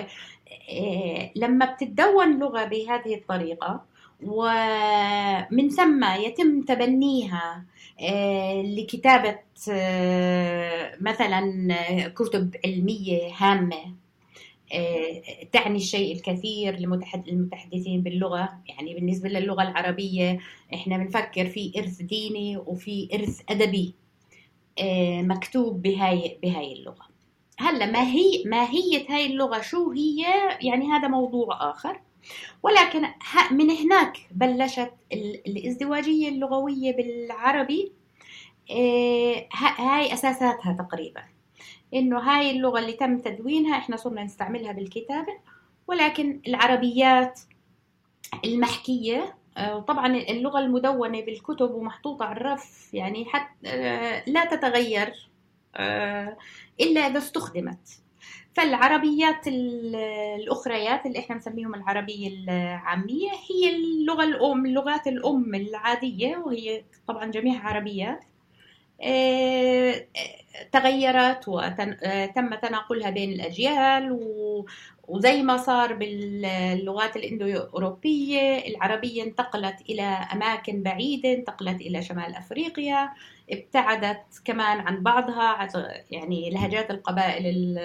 [0.70, 3.82] آه، لما بتتدون لغة بهذه الطريقة
[4.24, 7.66] ومن ثم يتم تبنيها
[8.02, 9.40] آه، لكتابة
[11.02, 11.74] مثلا
[12.16, 13.96] كتب علمية هامة
[15.52, 16.76] تعني الشيء الكثير
[17.28, 18.50] للمتحدثين باللغة.
[18.70, 20.40] يعني بالنسبة للغة العربية
[20.74, 23.94] إحنا بنفكر في إرث ديني وفي إرث أدبي.
[23.94, 24.01] آه،
[25.22, 27.12] مكتوب بهاي بهاي اللغة.
[27.60, 30.24] هلا ما هي ماهية هاي اللغة؟ شو هي؟
[30.62, 32.02] يعني هذا موضوع آخر.
[32.64, 33.02] ولكن
[33.52, 34.94] من هناك بلشت
[35.48, 37.92] الازدواجية اللغوية بالعربي.
[38.72, 41.24] آه، هاي أساساتها تقريبا.
[41.94, 45.34] إنه هاي اللغة اللي تم تدوينها إحنا صرنا نستعملها بالكتابة.
[45.88, 47.40] ولكن العربيات
[48.46, 49.41] المحكية آه،
[49.88, 55.30] طبعا اللغة المدونة بالكتب ومحطوطة على الرف يعني حتى آه، لا تتغير
[55.76, 56.38] آه،
[56.82, 58.02] إلا إذا استخدمت.
[58.54, 67.26] فالعربيات الأخريات اللي إحنا نسميهم العربية العامية هي اللغة الأم اللغات الأم العادية وهي طبعا
[67.26, 68.20] جميعها عربيات
[70.72, 74.12] تغيرت وتم تناقلها بين الأجيال
[75.12, 83.10] وزي ما صار باللغات الاندو اوروبيه العربية انتقلت إلى أماكن بعيدة انتقلت إلى شمال أفريقيا
[83.50, 85.68] ابتعدت كمان عن بعضها
[86.12, 87.80] يعني لهجات القبائل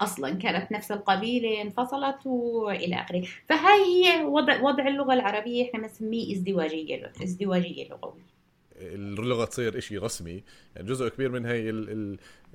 [0.00, 3.22] أصلا كانت نفس القبيلة انفصلت وإلى آخره.
[3.48, 8.36] فهاي هي وضع وضع اللغة العربية إحنا بنسميه ازدواجية ازدواجية لغوية.
[8.80, 10.42] اللغة تصير شيء رسمي
[10.76, 11.70] يعني جزء كبير من هي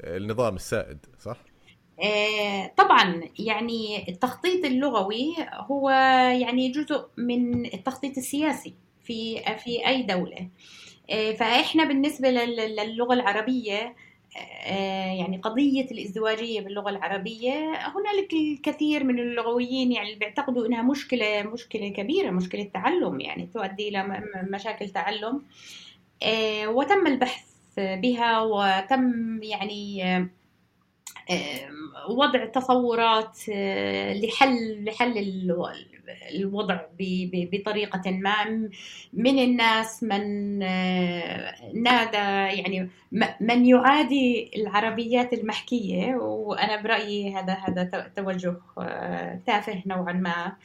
[0.04, 1.38] النظام السائد صح؟
[2.78, 5.90] طبعا يعني التخطيط اللغوي هو
[6.42, 10.50] يعني جزء من التخطيط السياسي في في أي دولة.
[11.10, 13.96] آه، فإحنا بالنسبة للغة العربية
[14.66, 21.90] آه، يعني قضية الازدواجية باللغة العربية هنالك الكثير من اللغويين يعني بيعتقدوا إنها مشكلة مشكلة
[21.90, 25.42] كبيرة مشكلة تعلم يعني تؤدي إلى مشاكل تعلم.
[26.68, 27.46] وتم البحث
[27.78, 30.04] بها وتم يعني
[32.10, 33.38] وضع تصورات
[34.24, 35.18] لحل لحل
[36.36, 36.80] الوضع
[37.52, 38.70] بطريقة ما.
[39.14, 40.60] من الناس من
[41.84, 42.18] نادى
[42.62, 42.90] يعني
[43.42, 46.16] من يعادي العربيات المحكية.
[46.16, 48.56] وأنا برأيي هذا هذا توجه
[49.46, 50.56] تافه نوعا ما.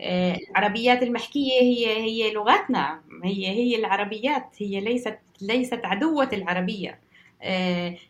[0.00, 4.48] العربيات المحكية هي هي لغتنا هي هي العربيات.
[4.58, 6.90] هي ليست ليست عدوة العربية.
[6.90, 7.09] آه،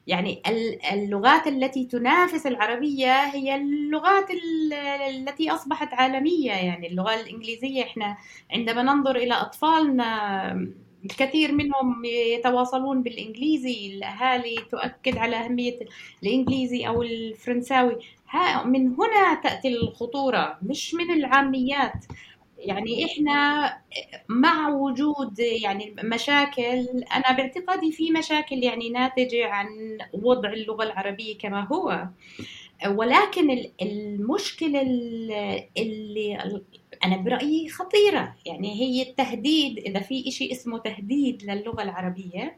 [0.06, 0.42] يعني
[0.92, 4.26] اللغات التي تنافس العربية هي اللغات
[5.10, 6.52] التي أصبحت عالمية.
[6.52, 8.16] يعني اللغة الإنجليزية إحنا
[8.52, 10.70] عندما ننظر إلى أطفالنا
[11.04, 13.92] الكثير منهم يتواصلون بالإنجليزي.
[13.94, 15.78] الأهالي تؤكد على أهمية
[16.22, 17.96] الإنجليزي أو الفرنساوي.
[18.64, 22.04] من هنا تأتي الخطورة مش من العاميات.
[22.60, 23.78] يعني إحنا
[24.28, 31.66] مع وجود يعني مشاكل أنا باعتقادي في مشاكل يعني ناتجة عن وضع اللغة العربية كما
[31.72, 32.08] هو.
[32.86, 34.80] ولكن المشكلة
[35.76, 36.38] اللي
[37.04, 38.34] أنا برأيي خطيرة.
[38.46, 42.56] يعني هي التهديد إذا في شيء اسمه تهديد للغة العربية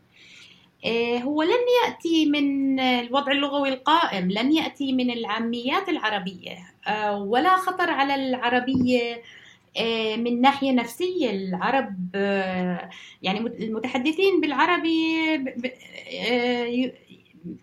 [0.84, 7.56] آه، هو لن يأتي من الوضع اللغوي القائم لن يأتي من العاميات العربية آه، ولا
[7.56, 9.22] خطر على العربية
[10.16, 12.90] من ناحية نفسية العرب آه،
[13.22, 15.16] يعني المتحدثين بالعربي
[16.30, 16.92] آه،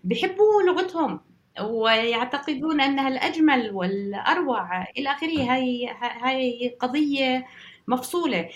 [0.04, 1.20] بيحبوا لغتهم
[1.60, 5.52] ويعتقدون أنها الأجمل والأروع إلى آخره.
[5.54, 7.46] هاي هاي قضية
[7.88, 8.48] مفصولة.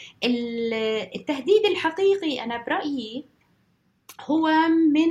[1.14, 3.24] التهديد الحقيقي أنا برأيي
[4.20, 5.10] هو من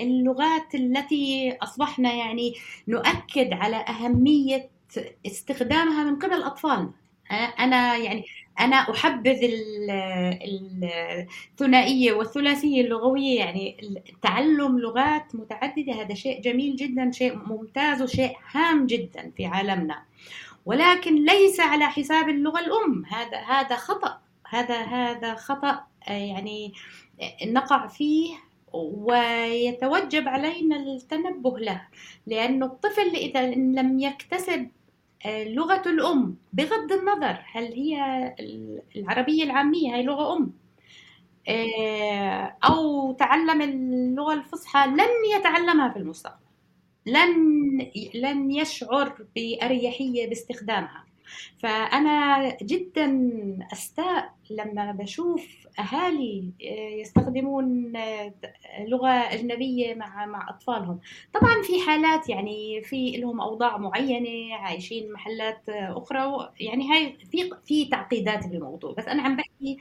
[0.00, 2.54] اللغات التي أصبحنا يعني
[2.88, 4.70] نؤكد على أهمية
[5.26, 6.99] استخدامها من قبل أطفالنا.
[7.34, 8.24] أنا يعني
[8.60, 9.38] أنا أحبذ
[11.52, 13.76] الثنائية والثلاثية اللغوية يعني
[14.22, 20.02] تعلم لغات متعددة هذا شيء جميل جدا شيء ممتاز وشيء هام جدا في عالمنا.
[20.66, 24.20] ولكن ليس على حساب اللغة الأم هذا هذا خطأ.
[24.48, 26.72] هذا هذا خطأ يعني
[27.46, 28.34] نقع فيه
[28.72, 31.82] ويتوجب علينا التنبه له.
[32.26, 34.68] لأنه الطفل إذا لم يكتسب
[35.26, 37.96] لغة الأم بغض النظر هل هي
[38.96, 40.52] العربية العامية هي لغة أم.
[41.48, 46.44] آه، أو تعلم اللغة الفصحى لن يتعلمها في المستقبل.
[47.06, 47.32] لن
[48.14, 51.04] لن يشعر بأريحية باستخدامها.
[51.58, 53.08] فأنا جدا
[53.72, 55.46] أستاء لما بشوف
[55.78, 58.34] أهالي آه، يستخدمون آه،
[58.88, 61.00] لغة أجنبية مع مع أطفالهم.
[61.34, 67.84] طبعا في حالات يعني في لهم أوضاع معينة عايشين محلات أخرى يعني هاي في في
[67.84, 68.92] تعقيدات بالموضوع.
[68.92, 69.78] بس أنا عم بحكي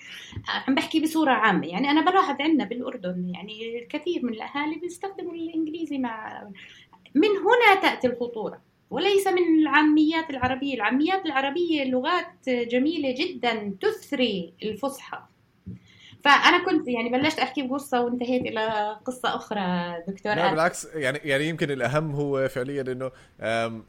[0.68, 1.68] عم بحكي بصورة عامة.
[1.68, 3.30] يعني أنا بلاحظ عندنا بالأردن.
[3.36, 6.44] يعني الكثير من الأهالي بيستخدموا الإنجليزي مع
[7.16, 8.69] من هنا تأتي الخطورة.
[8.90, 10.76] وليس من العاميات العربية.
[10.76, 15.20] العاميات العربية لغات جميلة جدا تثري الفصحى.
[16.24, 21.50] فأنا كنت يعني بلشت أحكي بقصة وانتهيت إلى قصة أخرى دكتور لا بالعكس يعني يعني
[21.50, 23.12] يمكن الأهم هو فعليا إنه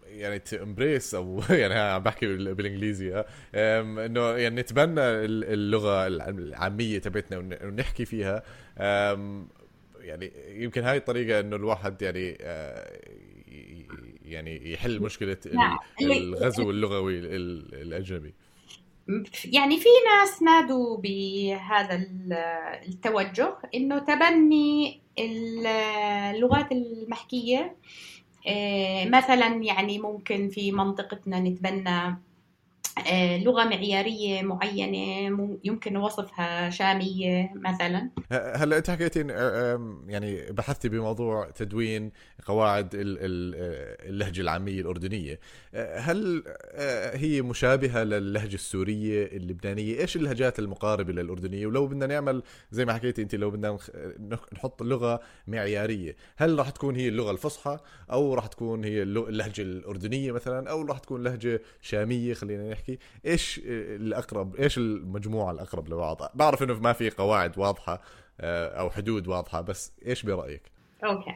[0.06, 8.42] يعني تمبريس أو يعني عم بحكي بالإنجليزي إنه يعني نتبنى اللغة العامية تبعتنا ونحكي فيها.
[10.00, 13.00] يعني يمكن هاي الطريقة إنه الواحد يعني آه،
[14.32, 15.36] يعني يحل مشكلة.
[16.00, 18.34] الغزو اللغوي الأجنبي
[19.44, 22.06] يعني في ناس نادوا بهذا
[22.88, 27.76] التوجه إنه تبني اللغات المحكية
[28.46, 32.16] آه، مثلا يعني ممكن في منطقتنا نتبنى
[33.44, 38.10] لغة معيارية معينة يمكن وصفها شامية مثلا.
[38.30, 39.20] هلا انت حكيتي
[40.06, 42.12] يعني بحثتي بموضوع تدوين
[42.46, 45.40] قواعد اللهجة العامية الأردنية.
[45.74, 52.84] هل آه، هي مشابهة للهجة السورية اللبنانية؟ إيش اللهجات المقاربة للأردنية؟ ولو بدنا نعمل زي
[52.84, 53.78] ما حكيتي انت لو بدنا
[54.52, 57.78] نحط لغة معيارية هل راح تكون هي اللغة الفصحى
[58.12, 62.79] أو راح تكون هي اللهجة الأردنية مثلا أو راح تكون لهجة شامية خلينا نحكي
[63.26, 68.02] إيش الأقرب إيش المجموعة الأقرب لبعض بعرف إنه ما في قواعد واضحة
[68.40, 70.62] آه، أو حدود واضحة بس إيش برأيك؟
[71.04, 71.34] okay.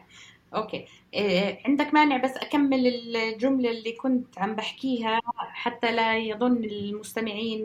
[0.55, 0.85] okay.
[1.15, 5.21] إيه عندك مانع بس أكمل الجملة اللي كنت عم بحكيها
[5.53, 7.65] حتى لا يظن المستمعين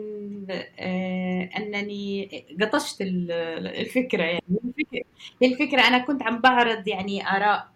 [0.50, 2.28] آه أنني
[2.60, 4.42] قطشت الفكرة يعني.
[5.42, 7.68] الفكرة أنا كنت عم بعرض يعني آراء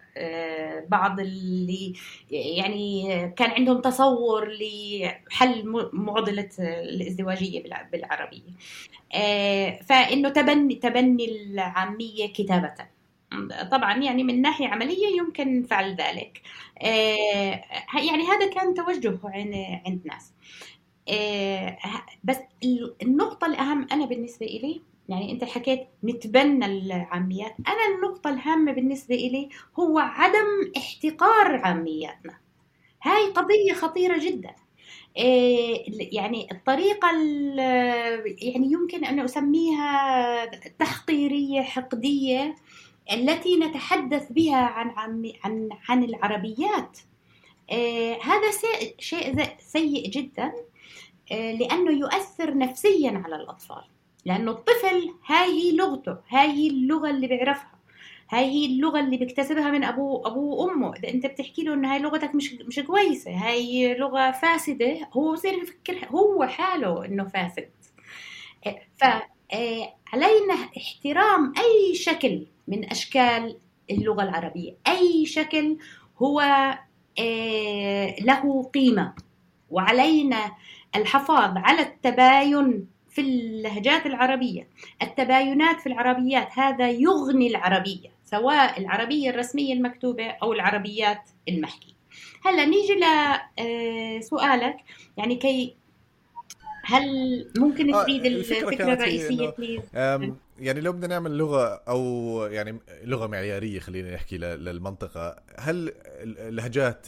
[0.87, 1.93] بعض اللي
[2.31, 8.51] يعني كان عندهم تصور لحل معضلة الازدواجية بالعربية.
[9.15, 12.75] آه، فإنه تبني تبني العامية كتابة.
[13.71, 16.41] طبعا يعني من ناحية عملية يمكن فعل ذلك.
[16.81, 17.63] آه،
[17.93, 19.19] يعني هذا كان توجه
[19.85, 20.33] عند ناس.
[21.09, 21.77] آه،
[22.23, 22.37] بس
[23.03, 27.55] النقطة الأهم أنا بالنسبة إلي يعني أنت حكيت نتبنى العاميات.
[27.67, 29.49] أنا النقطة الهامة بالنسبة إلي
[29.79, 32.37] هو عدم احتقار عامياتنا.
[33.03, 34.55] هاي قضية خطيرة جدا.
[35.17, 37.11] آه، يعني الطريقة
[38.41, 40.45] يعني يمكن أن أسميها
[40.79, 42.55] تحقيرية حقدية
[43.11, 44.89] التي نتحدث بها عن
[45.43, 46.99] عن عن العربيات.
[47.71, 48.51] آه، هذا
[48.99, 50.53] شيء سيء جدا.
[51.31, 53.83] آه، لأنه يؤثر نفسيا على الأطفال.
[54.25, 57.71] لأنه الطفل هاي هي لغته هاي هي اللغة اللي بيعرفها
[58.29, 60.93] هاي هي اللغة اللي بيكتسبها من أبوه أبوه وأمه.
[60.95, 65.53] إذا أنت بتحكي له إنه هاي لغتك مش مش كويسة هاي لغة فاسدة هو بصير
[65.53, 67.69] يفكر هو حاله إنه فاسد.
[68.67, 73.57] آه، فعلينا احترام أي شكل من أشكال
[73.91, 74.77] اللغة العربية.
[74.87, 75.77] أي شكل
[76.17, 76.41] هو
[78.21, 79.13] له قيمة.
[79.69, 80.51] وعلينا
[80.95, 84.67] الحفاظ على التباين في اللهجات العربية.
[85.01, 91.93] التباينات في العربيات هذا يغني العربية سواء العربية الرسمية المكتوبة أو العربيات المحكية
[92.45, 92.93] هلا نيجي
[94.19, 94.83] لسؤالك آه،
[95.17, 95.75] يعني كي
[96.83, 97.05] هل
[97.57, 99.81] ممكن آه، تعيد الفكرة الرئيسية بليز؟
[100.59, 101.99] يعني لو بدنا نعمل لغة أو
[102.51, 107.07] يعني لغة معيارية خلينا نحكي للمنطقة هل اللهجات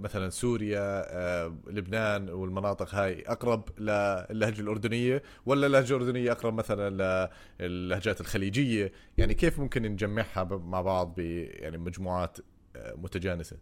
[0.00, 8.20] مثلا سوريا آه، لبنان والمناطق هاي أقرب للهجة الأردنية ولا اللهجة الأردنية أقرب مثلا للهجات
[8.20, 12.38] الخليجية؟ يعني كيف ممكن نجمعها مع بعض ب يعني مجموعات
[12.76, 13.56] آه، متجانسة؟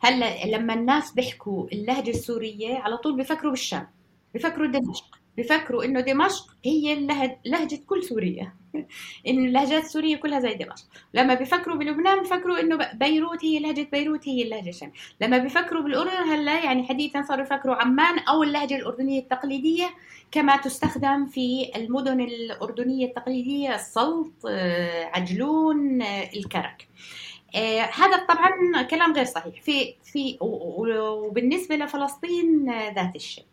[0.00, 3.86] هلأ لما الناس بيحكوا اللهجة السورية على طول بفكروا بالشام
[4.34, 5.21] بفكروا دمشق.
[5.38, 7.06] بفكروا إنه دمشق هي
[7.44, 8.52] لهجة كل سوريا.
[9.28, 10.84] انه اللهجات السورية كلها زي دمشق.
[11.14, 16.28] لما بيفكروا بلبنان بفكروا إنه بيروت هي لهجة بيروت هي اللهجة الشامية لما بيفكروا بالأردن
[16.28, 19.90] هلا يعني حديثا صاروا يفكروا عمان أو اللهجة الأردنية التقليدية
[20.32, 26.88] كما تستخدم في المدن الأردنية التقليدية السلط آه، عجلون آه، الكرك.
[27.54, 29.62] آه هذا طبعا كلام غير صحيح.
[29.62, 33.44] في في وبالنسبة لفلسطين ذات الشيء.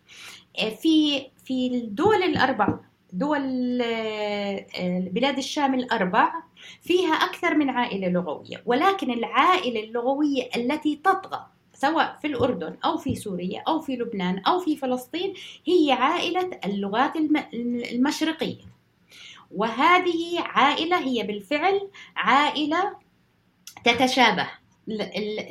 [0.55, 2.79] في في الدول الأربع
[3.13, 4.65] دول آه،
[4.99, 6.33] بلاد الشام الأربع
[6.81, 13.15] فيها أكثر من عائلة لغوية ولكن العائلة اللغوية التي تطغى سواء في الأردن أو في
[13.15, 15.33] سوريا أو في لبنان أو في فلسطين
[15.65, 17.13] هي عائلة اللغات
[17.91, 18.63] المشرقية.
[19.51, 22.95] وهذه عائلة هي بالفعل عائلة
[23.85, 24.49] تتشابه.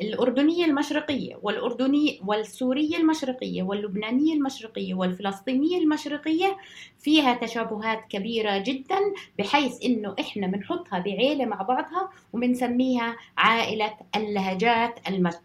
[0.01, 6.57] الأردنية المشرقية والأردنية والسورية المشرقية واللبنانية المشرقية والفلسطينية المشرقية
[6.99, 8.99] فيها تشابهات كبيرة جدا
[9.39, 14.99] بحيث إنه إحنا بنحطها بعيلة مع بعضها وبنسميها عائلة اللهجات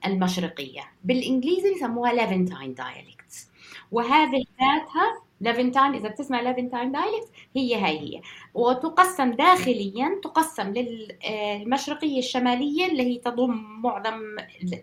[0.07, 0.83] المشرقية.
[1.05, 3.49] بالإنجليزي يسموها Levantine dialects
[3.93, 8.21] وهذه ذاتها Levantine إذا بتسمع Levantine dialect هي هاي هي.
[8.55, 14.21] وتقسم داخليا تقسم للمشرقيه الشمالية اللي هي تضم معظم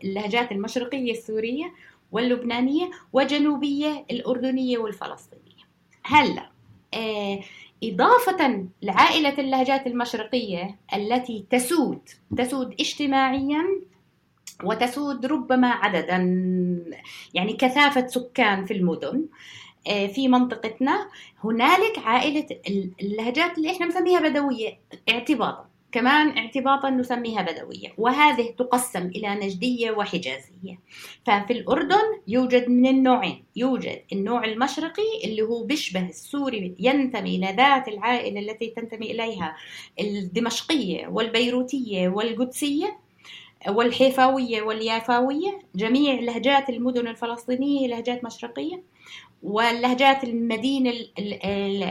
[0.04, 1.74] اللهجات المشرقية السورية
[2.12, 5.42] واللبنانية وجنوبية الأردنية والفلسطينية.
[6.04, 6.50] هلأ
[6.94, 7.40] آه
[7.84, 12.00] إضافة لعائلة اللهجات المشرقية التي تسود
[12.38, 13.64] تسود اجتماعيا
[14.64, 16.18] وتسود ربما عددا
[17.34, 19.18] يعني كثافة سكان في المدن.
[19.18, 21.10] آه، في منطقتنا
[21.44, 22.48] هنالك عائلة
[23.02, 24.80] اللهجات اللي إحنا نسميها بدوية
[25.10, 25.66] اعتباطا.
[25.92, 27.94] كمان اعتباطا نسميها بدوية.
[27.98, 30.80] وهذه تقسم إلى نجدية وحجازية.
[31.26, 33.44] ففي الأردن يوجد من النوعين.
[33.56, 39.56] يوجد النوع المشرقي اللي هو بيشبه السوري ينتمي إلى ذات العائلة التي تنتمي إليها
[40.00, 42.98] الدمشقية والبيروتية والقدسية
[43.68, 45.60] والحيفاوية واليافاوية.
[45.76, 48.84] جميع لهجات المدن الفلسطينية لهجات مشرقية.
[49.44, 50.94] واللهجات المدينة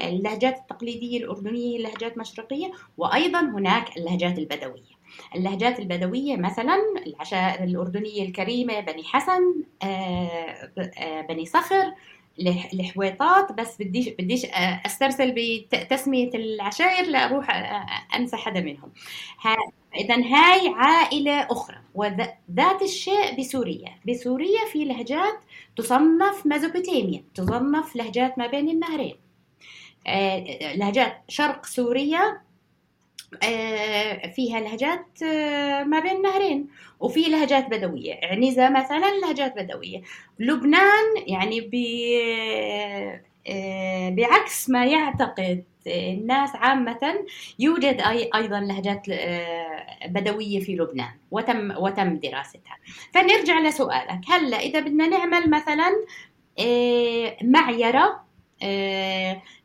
[0.09, 5.01] اللهجات التقليدية الأردنية لهجات مشرقية وأيضا هناك اللهجات البدوية.
[5.37, 11.95] اللهجات البدوية مثلا العشائر الأردنية الكريمة بني حسن آه، آه، بني صخر
[12.49, 14.47] الحويطات بس بديش بديش
[14.87, 15.35] أسترسل
[15.73, 17.51] بتسمية العشائر لا أروح
[18.17, 18.93] أنسى حدا منهم.
[19.97, 23.95] اذا هاي عائلة أخرى وذات الشيء بسوريا.
[24.09, 25.39] بسوريا في لهجات
[25.77, 29.17] تصنف ميزوبوتاميا تصنف لهجات ما بين النهرين.
[30.07, 32.41] آه، لهجات شرق سوريا آه،
[34.35, 36.69] فيها لهجات آه، ما بين النهرين
[37.01, 38.21] وفي لهجات بدوية.
[38.23, 40.03] عنيزة مثلا لهجات بدوية.
[40.39, 41.75] لبنان يعني ب
[44.17, 47.25] بعكس ما يعتقد الناس عامة
[47.59, 48.01] يوجد
[48.35, 51.13] أيضا لهجات آه، بدوية في لبنان.
[51.31, 52.77] وتم وتم دراستها.
[53.13, 54.21] فنرجع لسؤالك.
[54.29, 56.05] هلأ إذا بدنا نعمل مثلا
[56.59, 58.30] آه، معيرة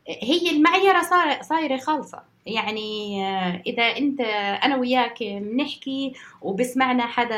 [0.08, 1.02] هي المعيرة
[1.42, 2.36] صايرة خالصة.
[2.46, 4.20] يعني آه، إذا أنت
[4.64, 7.36] أنا وياك بنحكي وبسمعنا حدا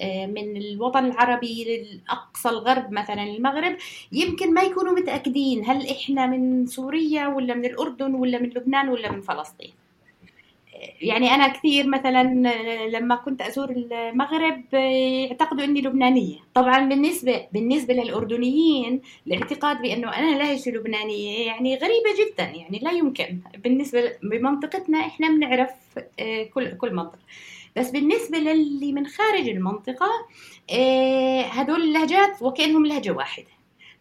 [0.00, 3.76] آه، من الوطن العربي للأقصى الغرب مثلا المغرب
[4.12, 9.12] يمكن ما يكونوا متأكدين هل إحنا من سوريا ولا من الأردن ولا من لبنان ولا
[9.12, 9.81] من فلسطين.
[11.00, 12.22] يعني أنا كثير مثلا
[12.88, 16.36] لما كنت أزور المغرب يعتقدوا إني لبنانية.
[16.54, 23.38] طبعا بالنسبة بالنسبة للأردنيين الاعتقاد بأنه أنا لهجتي لبنانية؟ يعني غريبة جدا يعني لا يمكن.
[23.64, 25.70] بالنسبة بمنطقتنا إحنا بنعرف
[26.20, 27.18] آه، كل كل منطقة.
[27.76, 30.10] بس بالنسبة للي من خارج المنطقة
[30.72, 33.46] آه، هدول اللهجات وكأنهم لهجة واحدة.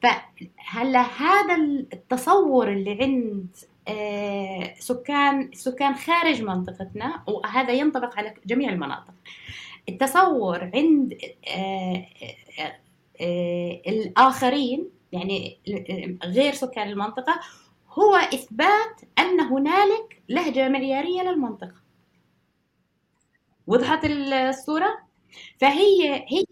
[0.03, 1.55] فهلا هذا
[1.93, 3.70] التصور اللي عند آه،
[4.79, 9.13] سكان سكان خارج منطقتنا وهذا ينطبق على جميع المناطق.
[9.89, 11.17] التصور عند
[11.47, 12.05] آه،
[13.21, 15.59] آه، الآخرين يعني
[16.23, 17.39] غير سكان المنطقة
[17.89, 21.81] هو إثبات أن هنالك لهجة معيارية للمنطقة.
[23.67, 24.99] وضحت الصورة؟
[25.57, 26.45] فهي هي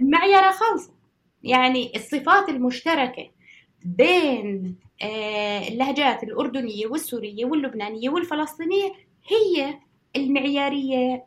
[0.00, 0.94] معيارة خالصة.
[1.42, 3.30] يعني الصفات المشتركة
[3.84, 8.92] بين آه، اللهجات الأردنية والسورية واللبنانية والفلسطينية
[9.28, 9.78] هي
[10.16, 11.26] المعيارية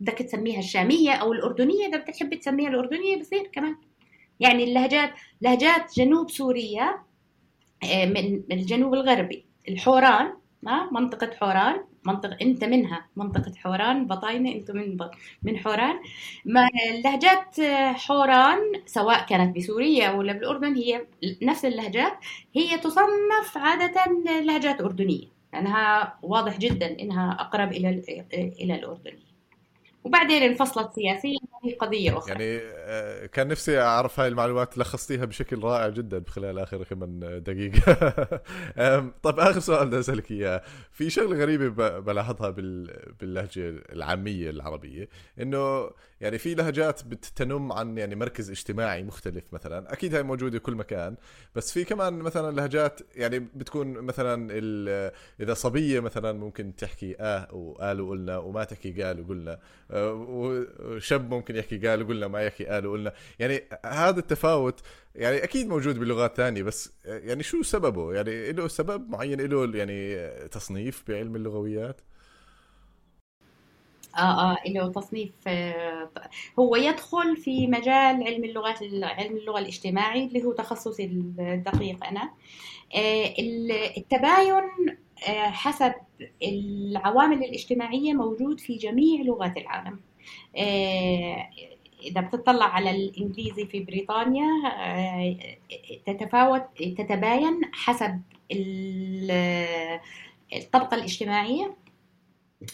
[0.00, 3.76] بدك تسميها الشامية أو الأردنية إذا بدك تحب تسميها الأردنية بصير كمان.
[4.40, 5.10] يعني اللهجات
[5.40, 6.98] لهجات جنوب سوريا
[7.84, 10.32] آه، من الجنوب الغربي الحوران
[10.92, 11.84] منطقة حوران.
[12.06, 14.06] منطقة أنت منها منطقة حوران.
[14.06, 15.10] بطاينة أنتم من ب...
[15.42, 15.96] من حوران.
[16.44, 16.68] ما
[17.04, 17.60] لهجات
[17.98, 21.06] حوران سواء كانت بسوريا ولا بالأردن هي
[21.42, 22.12] نفس اللهجات.
[22.54, 24.04] هي تصنف عادة
[24.40, 25.26] لهجات أردنية.
[25.52, 27.88] لأنها واضح جدا إنها أقرب إلى
[28.34, 29.30] إلى الأردنية.
[30.04, 31.39] وبعدين انفصلت سياسيا.
[31.64, 32.32] هي قضية أخرى.
[32.32, 38.40] يعني آه، كان نفسي أعرف هاي المعلومات لخصتيها بشكل رائع جدا بخلال آخر كمان دقيقة.
[39.22, 40.62] طب آخر سؤال بدي أسألك إياه.
[40.92, 42.50] في شغلة غريبة بلاحظها
[43.20, 45.08] باللهجة العامية العربية
[45.40, 45.90] إنه
[46.20, 49.92] يعني في لهجات بتنم عن يعني مركز اجتماعي مختلف مثلا.
[49.92, 51.16] أكيد هاي موجودة كل مكان
[51.54, 54.48] بس في كمان مثلا لهجات يعني بتكون مثلا
[55.40, 59.58] إذا صبية مثلا ممكن تحكي آه وقال وقلنا وما تحكي قال وقلنا
[59.90, 60.12] آه،
[60.80, 63.12] وشاب ممكن يحكي قال وقلنا ما يحكي قال وقلنا.
[63.38, 64.80] يعني هذا التفاوت
[65.14, 70.28] يعني أكيد موجود بلغات ثانية بس يعني شو سببه؟ يعني له سبب معين له يعني
[70.48, 72.00] تصنيف بعلم اللغويات؟
[74.18, 76.10] آه آه له تصنيف آه
[76.58, 82.30] هو يدخل في مجال علم اللغات علم اللغة الاجتماعي اللي هو تخصصي الدقيق أنا.
[82.96, 83.34] آه
[83.96, 84.64] التباين
[85.28, 85.92] آه حسب
[86.42, 90.00] العوامل الاجتماعية موجود في جميع لغات العالم.
[92.02, 94.46] إذا بتطلع على الإنجليزي في بريطانيا
[96.06, 96.62] تتفاوت
[96.98, 98.20] تتباين حسب
[100.52, 101.76] الطبقة الاجتماعية.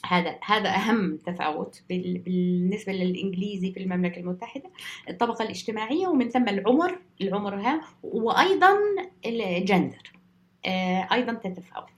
[0.07, 4.71] هذا هذا أهم تفاوت بالنسبة للإنجليزي في المملكة المتحدة.
[5.11, 8.79] الطبقة الاجتماعية ومن ثم العمر العمر ها وأيضا
[9.27, 10.13] الجندر.
[10.67, 11.89] آه، أيضا تتفاوت.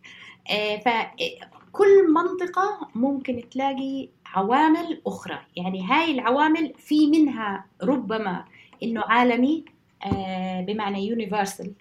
[0.51, 5.39] آه، فكل منطقة ممكن تلاقي عوامل أخرى.
[5.57, 8.45] يعني هاي العوامل في منها ربما
[8.83, 9.65] إنه عالمي
[10.05, 11.73] آه، بمعنى يونيفرسال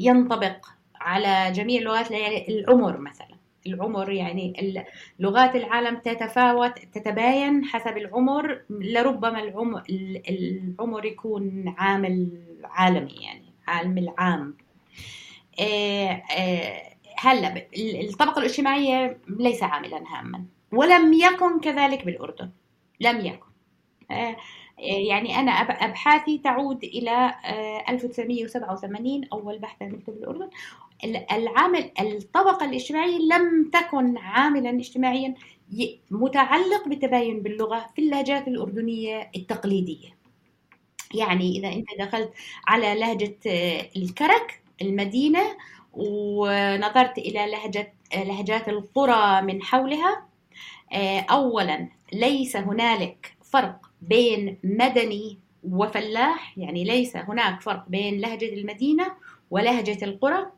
[0.00, 3.33] ينطبق على جميع اللغات يعني العمر مثلا.
[3.66, 4.54] العمر يعني
[5.18, 8.62] لغات العالم تتفاوت تتباين حسب العمر.
[8.70, 9.82] لربما العمر
[10.28, 14.56] العمر يكون عامل عالمي يعني عالم العام.
[15.60, 22.50] آه، آه، هلا الطبقة الاجتماعية ليس عاملا هاما ولم يكن كذلك بالأردن.
[23.00, 23.48] لم يكن.
[24.10, 24.36] آه،
[24.78, 27.34] يعني أنا أبحاثي تعود إلى
[27.88, 30.50] 1987 أول بحث عملته بالأردن.
[31.32, 35.34] العامل الطبقة الاجتماعية لم تكن عاملا اجتماعيا
[36.10, 40.08] متعلق بالتباين باللغة في اللهجات الأردنية التقليدية.
[41.14, 42.32] يعني إذا أنت دخلت
[42.66, 45.40] على لهجة آه، الكرك المدينة
[45.92, 50.26] ونظرت إلى لهجة لهجات القرى من حولها
[50.92, 59.06] آه، أولا ليس هنالك فرق بين مدني وفلاح يعني ليس هناك فرق بين لهجة المدينة
[59.50, 60.38] ولهجة القرى.
[60.38, 60.52] آه،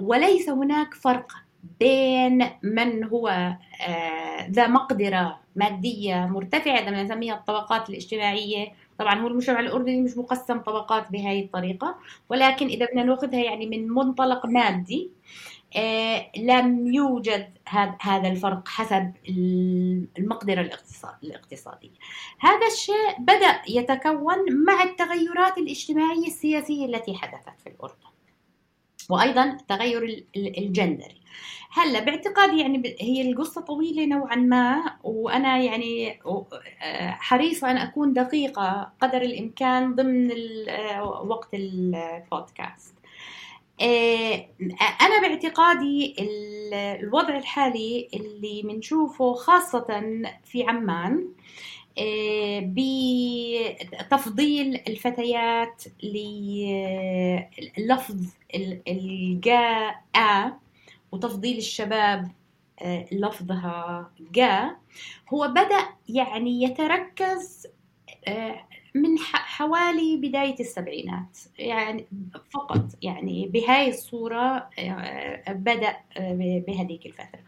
[0.00, 1.32] وليس هناك فرق
[1.80, 3.28] بين من هو
[3.88, 8.72] آه، ذا مقدرة مادية مرتفعة إذا نسميها الطبقات الاجتماعية.
[8.98, 11.96] طبعا هو المجتمع الأردني مش مقسم طبقات بهذه الطريقة
[12.28, 15.10] ولكن إذا بدنا نأخذها يعني من منطلق مادي
[15.76, 17.50] آه، لم يوجد
[18.00, 19.12] هذا الفرق حسب
[20.18, 20.60] المقدرة
[21.22, 21.90] الاقتصادية.
[22.38, 28.13] هذا الشيء بدأ يتكون مع التغيرات الاجتماعية السياسية التي حدثت في الأردن.
[29.10, 31.24] وأيضا التغير الجندري
[31.70, 36.20] هلأ باعتقادي يعني هي القصة طويلة نوعا ما وأنا يعني
[36.82, 40.30] آه، حريصة أن أكون دقيقة قدر الإمكان ضمن
[40.68, 42.94] آه، وقت البودكاست.
[43.80, 44.46] آه،
[45.00, 46.16] أنا باعتقادي
[46.72, 50.02] الوضع الحالي اللي بنشوفه خاصة
[50.44, 51.28] في عمان
[54.00, 55.84] بتفضيل الفتيات
[57.78, 58.26] للفظ
[58.88, 60.04] الجاء
[61.12, 62.30] وتفضيل الشباب
[62.82, 64.76] آه، لفظها جاء.
[65.28, 67.66] هو بدأ يعني يتركز
[68.28, 72.06] آه، من حوالي بداية السبعينات يعني
[72.50, 75.96] فقط يعني بهاي الصورة آه، بدأ
[76.66, 77.40] بهذيك الفترة.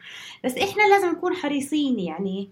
[0.44, 2.50] بس إحنا لازم نكون حريصين يعني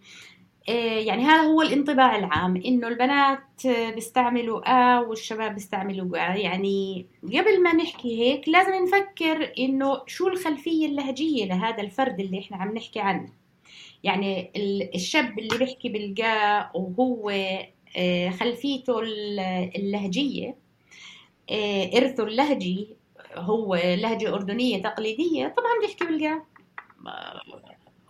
[0.69, 7.75] يعني هذا هو الانطباع العام إنه البنات بيستعملوا آ والشباب بيستعملوا آ يعني قبل ما
[7.75, 13.33] نحكي هيك لازم نفكر إنه شو الخلفية اللهجية لهذا الفرد اللي إحنا عم نحكي عنه.
[14.05, 14.53] يعني
[14.95, 17.31] الشاب اللي بيحكي بالقاء وهو
[17.97, 19.01] إيه، خلفيته
[19.77, 20.57] اللهجية
[21.51, 22.89] إيه، إرثه اللهجي
[23.37, 26.45] هو لهجة أردنية تقليدية طبعا بيحكي بالقاء.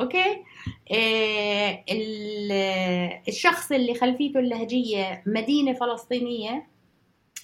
[0.01, 0.43] okay؟
[0.93, 1.85] آه
[3.29, 6.67] الشخص اللي خلفيته اللهجية مدينة فلسطينية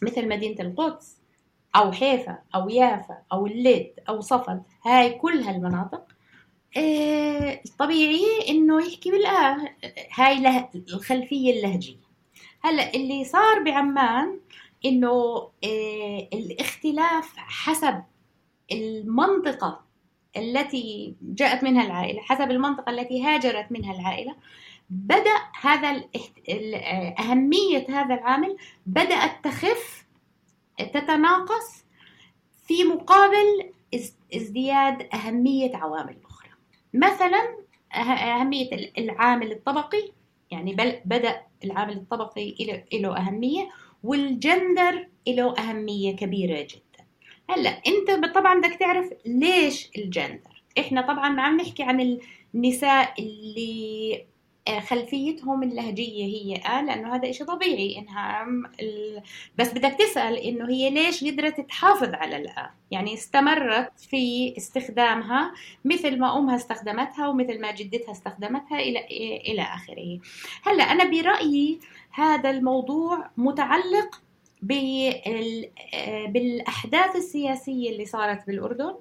[0.03, 1.17] مثل مدينة القدس
[1.77, 6.07] أو حيفا أو يافا أو اللد أو صفد هاي كل هالمناطق
[6.77, 9.57] آه طبيعي إنه يحكي بالآه
[10.15, 12.01] هاي له الخلفية اللهجية.
[12.63, 14.41] هلأ اللي صار بعمان
[14.85, 15.09] إنه
[15.65, 18.03] آه الاختلاف حسب
[18.73, 19.90] المنطقة
[20.37, 24.37] التي جاءت منها العائلة حسب المنطقة التي هاجرت منها العائلة
[24.91, 26.05] بدأ هذا
[27.19, 28.57] أهمية هذا العامل
[28.87, 30.07] بدأت تخف
[30.79, 31.85] تتناقص
[32.67, 33.73] في مقابل
[34.35, 36.51] ازدياد أهمية عوامل أخرى.
[36.95, 37.57] مثلا
[37.95, 40.13] أهمية العامل الطبقي
[40.51, 40.75] يعني
[41.05, 43.69] بدأ العامل الطبقي له أهمية
[44.05, 46.90] والجندر له أهمية كبيرة جدا.
[47.51, 50.63] هلا انت طبعا بدك تعرف ليش الجندر.
[50.79, 52.19] إحنا طبعا ما عم نحكي عن
[52.55, 54.25] النساء اللي
[54.69, 58.47] آه، خلفيتهم اللهجية هي آه لأنه هذا إشي طبيعي إنها
[58.81, 59.23] ال...
[59.59, 66.19] بس بدك تسأل إنه هي ليش قدرت تحافظ على الآ يعني استمرت في استخدامها مثل
[66.19, 69.07] ما أمها استخدمتها ومثل ما جدتها استخدمتها إلى
[69.53, 70.21] إلى آخره.
[70.63, 71.81] هلا أنا برأيي
[72.11, 74.23] هذا الموضوع متعلق
[76.27, 78.95] بالأحداث السياسية اللي صارت بالأردن.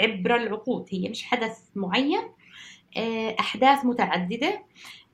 [0.00, 2.22] عبر العقود هي مش حدث معين.
[2.96, 4.62] آه، أحداث متعددة.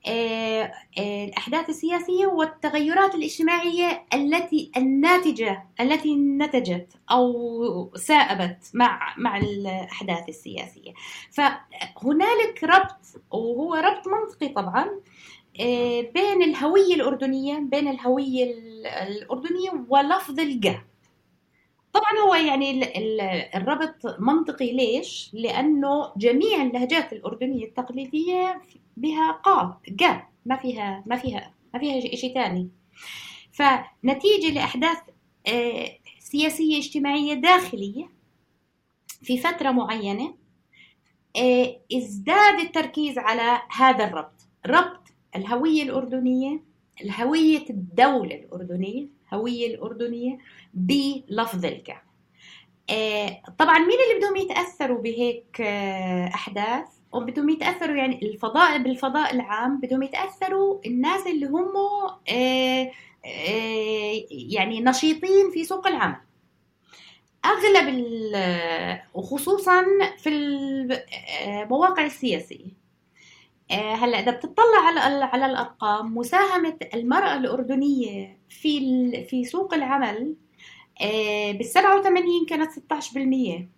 [0.06, 10.28] آه، آه، الأحداث السياسية والتغيرات الاجتماعية التي الناتجة التي نتجت أو سائبت مع مع الأحداث
[10.28, 10.92] السياسية.
[11.30, 15.00] فهنالك ربط وهو ربط منطقي طبعا آه،
[16.14, 18.54] بين الهوية الأردنية بين الهوية
[19.02, 20.84] الأردنية ولفظ الجا.
[21.92, 22.82] طبعا هو يعني
[23.56, 28.62] الربط منطقي ليش؟ لأنه جميع اللهجات الأردنية التقليدية
[28.96, 32.68] بها قاف جا ما فيها ما فيها ما فيها شيء ثاني
[33.52, 34.98] فنتيجة لأحداث
[35.46, 38.08] آه، سياسية اجتماعية داخلية
[39.22, 40.34] في فترة معينة
[41.36, 44.48] آه، ازداد التركيز على هذا الربط.
[44.66, 45.03] ربط
[45.36, 46.60] الهوية الأردنية
[47.04, 50.38] الهوية الدولة الأردنية الهوية الأردنية
[50.74, 52.02] بلفظ الكعب
[52.90, 59.80] آه، طبعا مين اللي بدهم يتأثروا بهيك آه، أحداث؟ وبدهم يتأثروا يعني الفضاء بالفضاء العام
[59.80, 61.72] بدهم يتأثروا الناس اللي هم
[62.28, 62.90] آه،
[64.30, 66.16] يعني نشيطين في سوق العمل.
[67.44, 68.04] أغلب
[69.14, 69.84] وخصوصا
[70.18, 72.83] في المواقع السياسية.
[73.70, 78.80] هلا إذا بتطلع على على الأرقام مساهمة المرأة الأردنية في
[79.24, 80.34] في سوق العمل
[81.00, 83.68] آه، بال 87 كانت 16%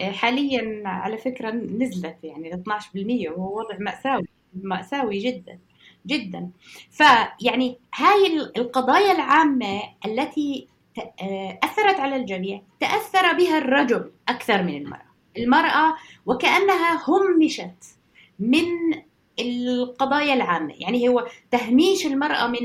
[0.00, 5.58] آه، حاليا على فكرة نزلت يعني 12% وهو وضع مأساوي مأساوي جدا
[6.06, 6.50] جدا.
[6.90, 10.68] فيعني هاي القضايا العامة التي
[11.64, 15.08] أثرت على الجميع تأثر بها الرجل أكثر من المرأة.
[15.36, 15.94] المرأة
[16.26, 17.84] وكأنها همشت
[18.38, 18.64] من
[19.40, 20.74] القضايا العامة.
[20.78, 22.58] يعني هو تهميش المرأة من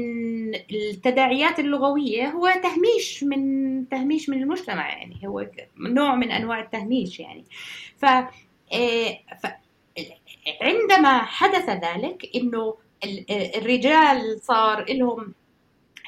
[0.72, 4.90] التداعيات اللغوية هو تهميش من تهميش من المجتمع.
[4.98, 5.48] يعني هو
[5.80, 7.46] نوع من أنواع التهميش يعني.
[7.98, 9.48] ف, آه، ف
[10.62, 12.76] عندما حدث ذلك إنه
[13.58, 15.34] الرجال صار لهم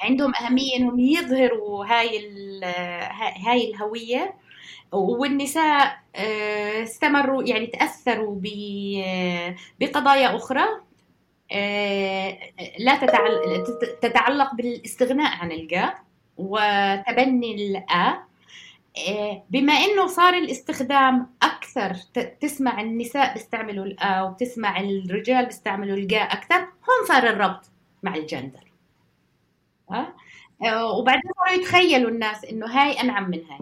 [0.02, 2.20] عندهم أهمية إنهم يظهروا هاي
[3.46, 4.34] هاي الهوية.
[4.92, 8.40] والنساء آه، استمروا يعني تأثروا
[9.80, 10.64] بقضايا أخرى
[11.52, 12.38] آه،
[12.78, 12.96] لا
[14.02, 15.94] تتعلق بالاستغناء عن الجا
[16.36, 18.26] وتبني الآ.
[19.08, 21.94] آه، بما إنه صار الاستخدام أكثر
[22.40, 27.64] تسمع النساء بيستعملوا الآ وتسمع الرجال بيستعملوا الجا أكثر هون صار الربط
[28.02, 28.72] مع الجندر.
[29.90, 30.14] ها
[30.98, 33.58] وبعدين صاروا يتخيلوا الناس إنه هاي أنعم من هاي.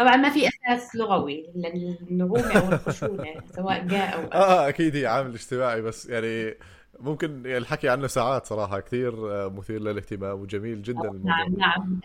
[0.00, 5.34] طبعا ما في أساس لغوي للنعومه أو الخشونه سواء جاء أو آه أكيد هي عامل
[5.34, 6.54] اجتماعي بس يعني
[7.00, 11.36] ممكن الحكي عنه ساعات صراحة كثير آه، مثير للاهتمام وجميل جدا الموضوع.
[11.36, 12.00] نعم نعم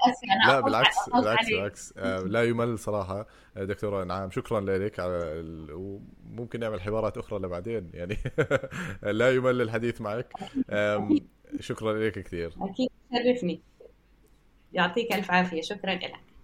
[0.48, 1.94] لا بالعكس بالعكس بالعكس.
[1.98, 3.28] آه، لا يمل صراحة
[3.58, 8.18] آه، دكتورة انعام شكرا لك على وممكن نعمل حوارات أخرى لبعدين يعني
[9.20, 10.34] لا يمل الحديث معك.
[11.60, 12.54] شكرا لك كثير.
[12.62, 13.62] أكيد شرفني.
[14.74, 16.35] يعطيك ألف عافية شكرا لك.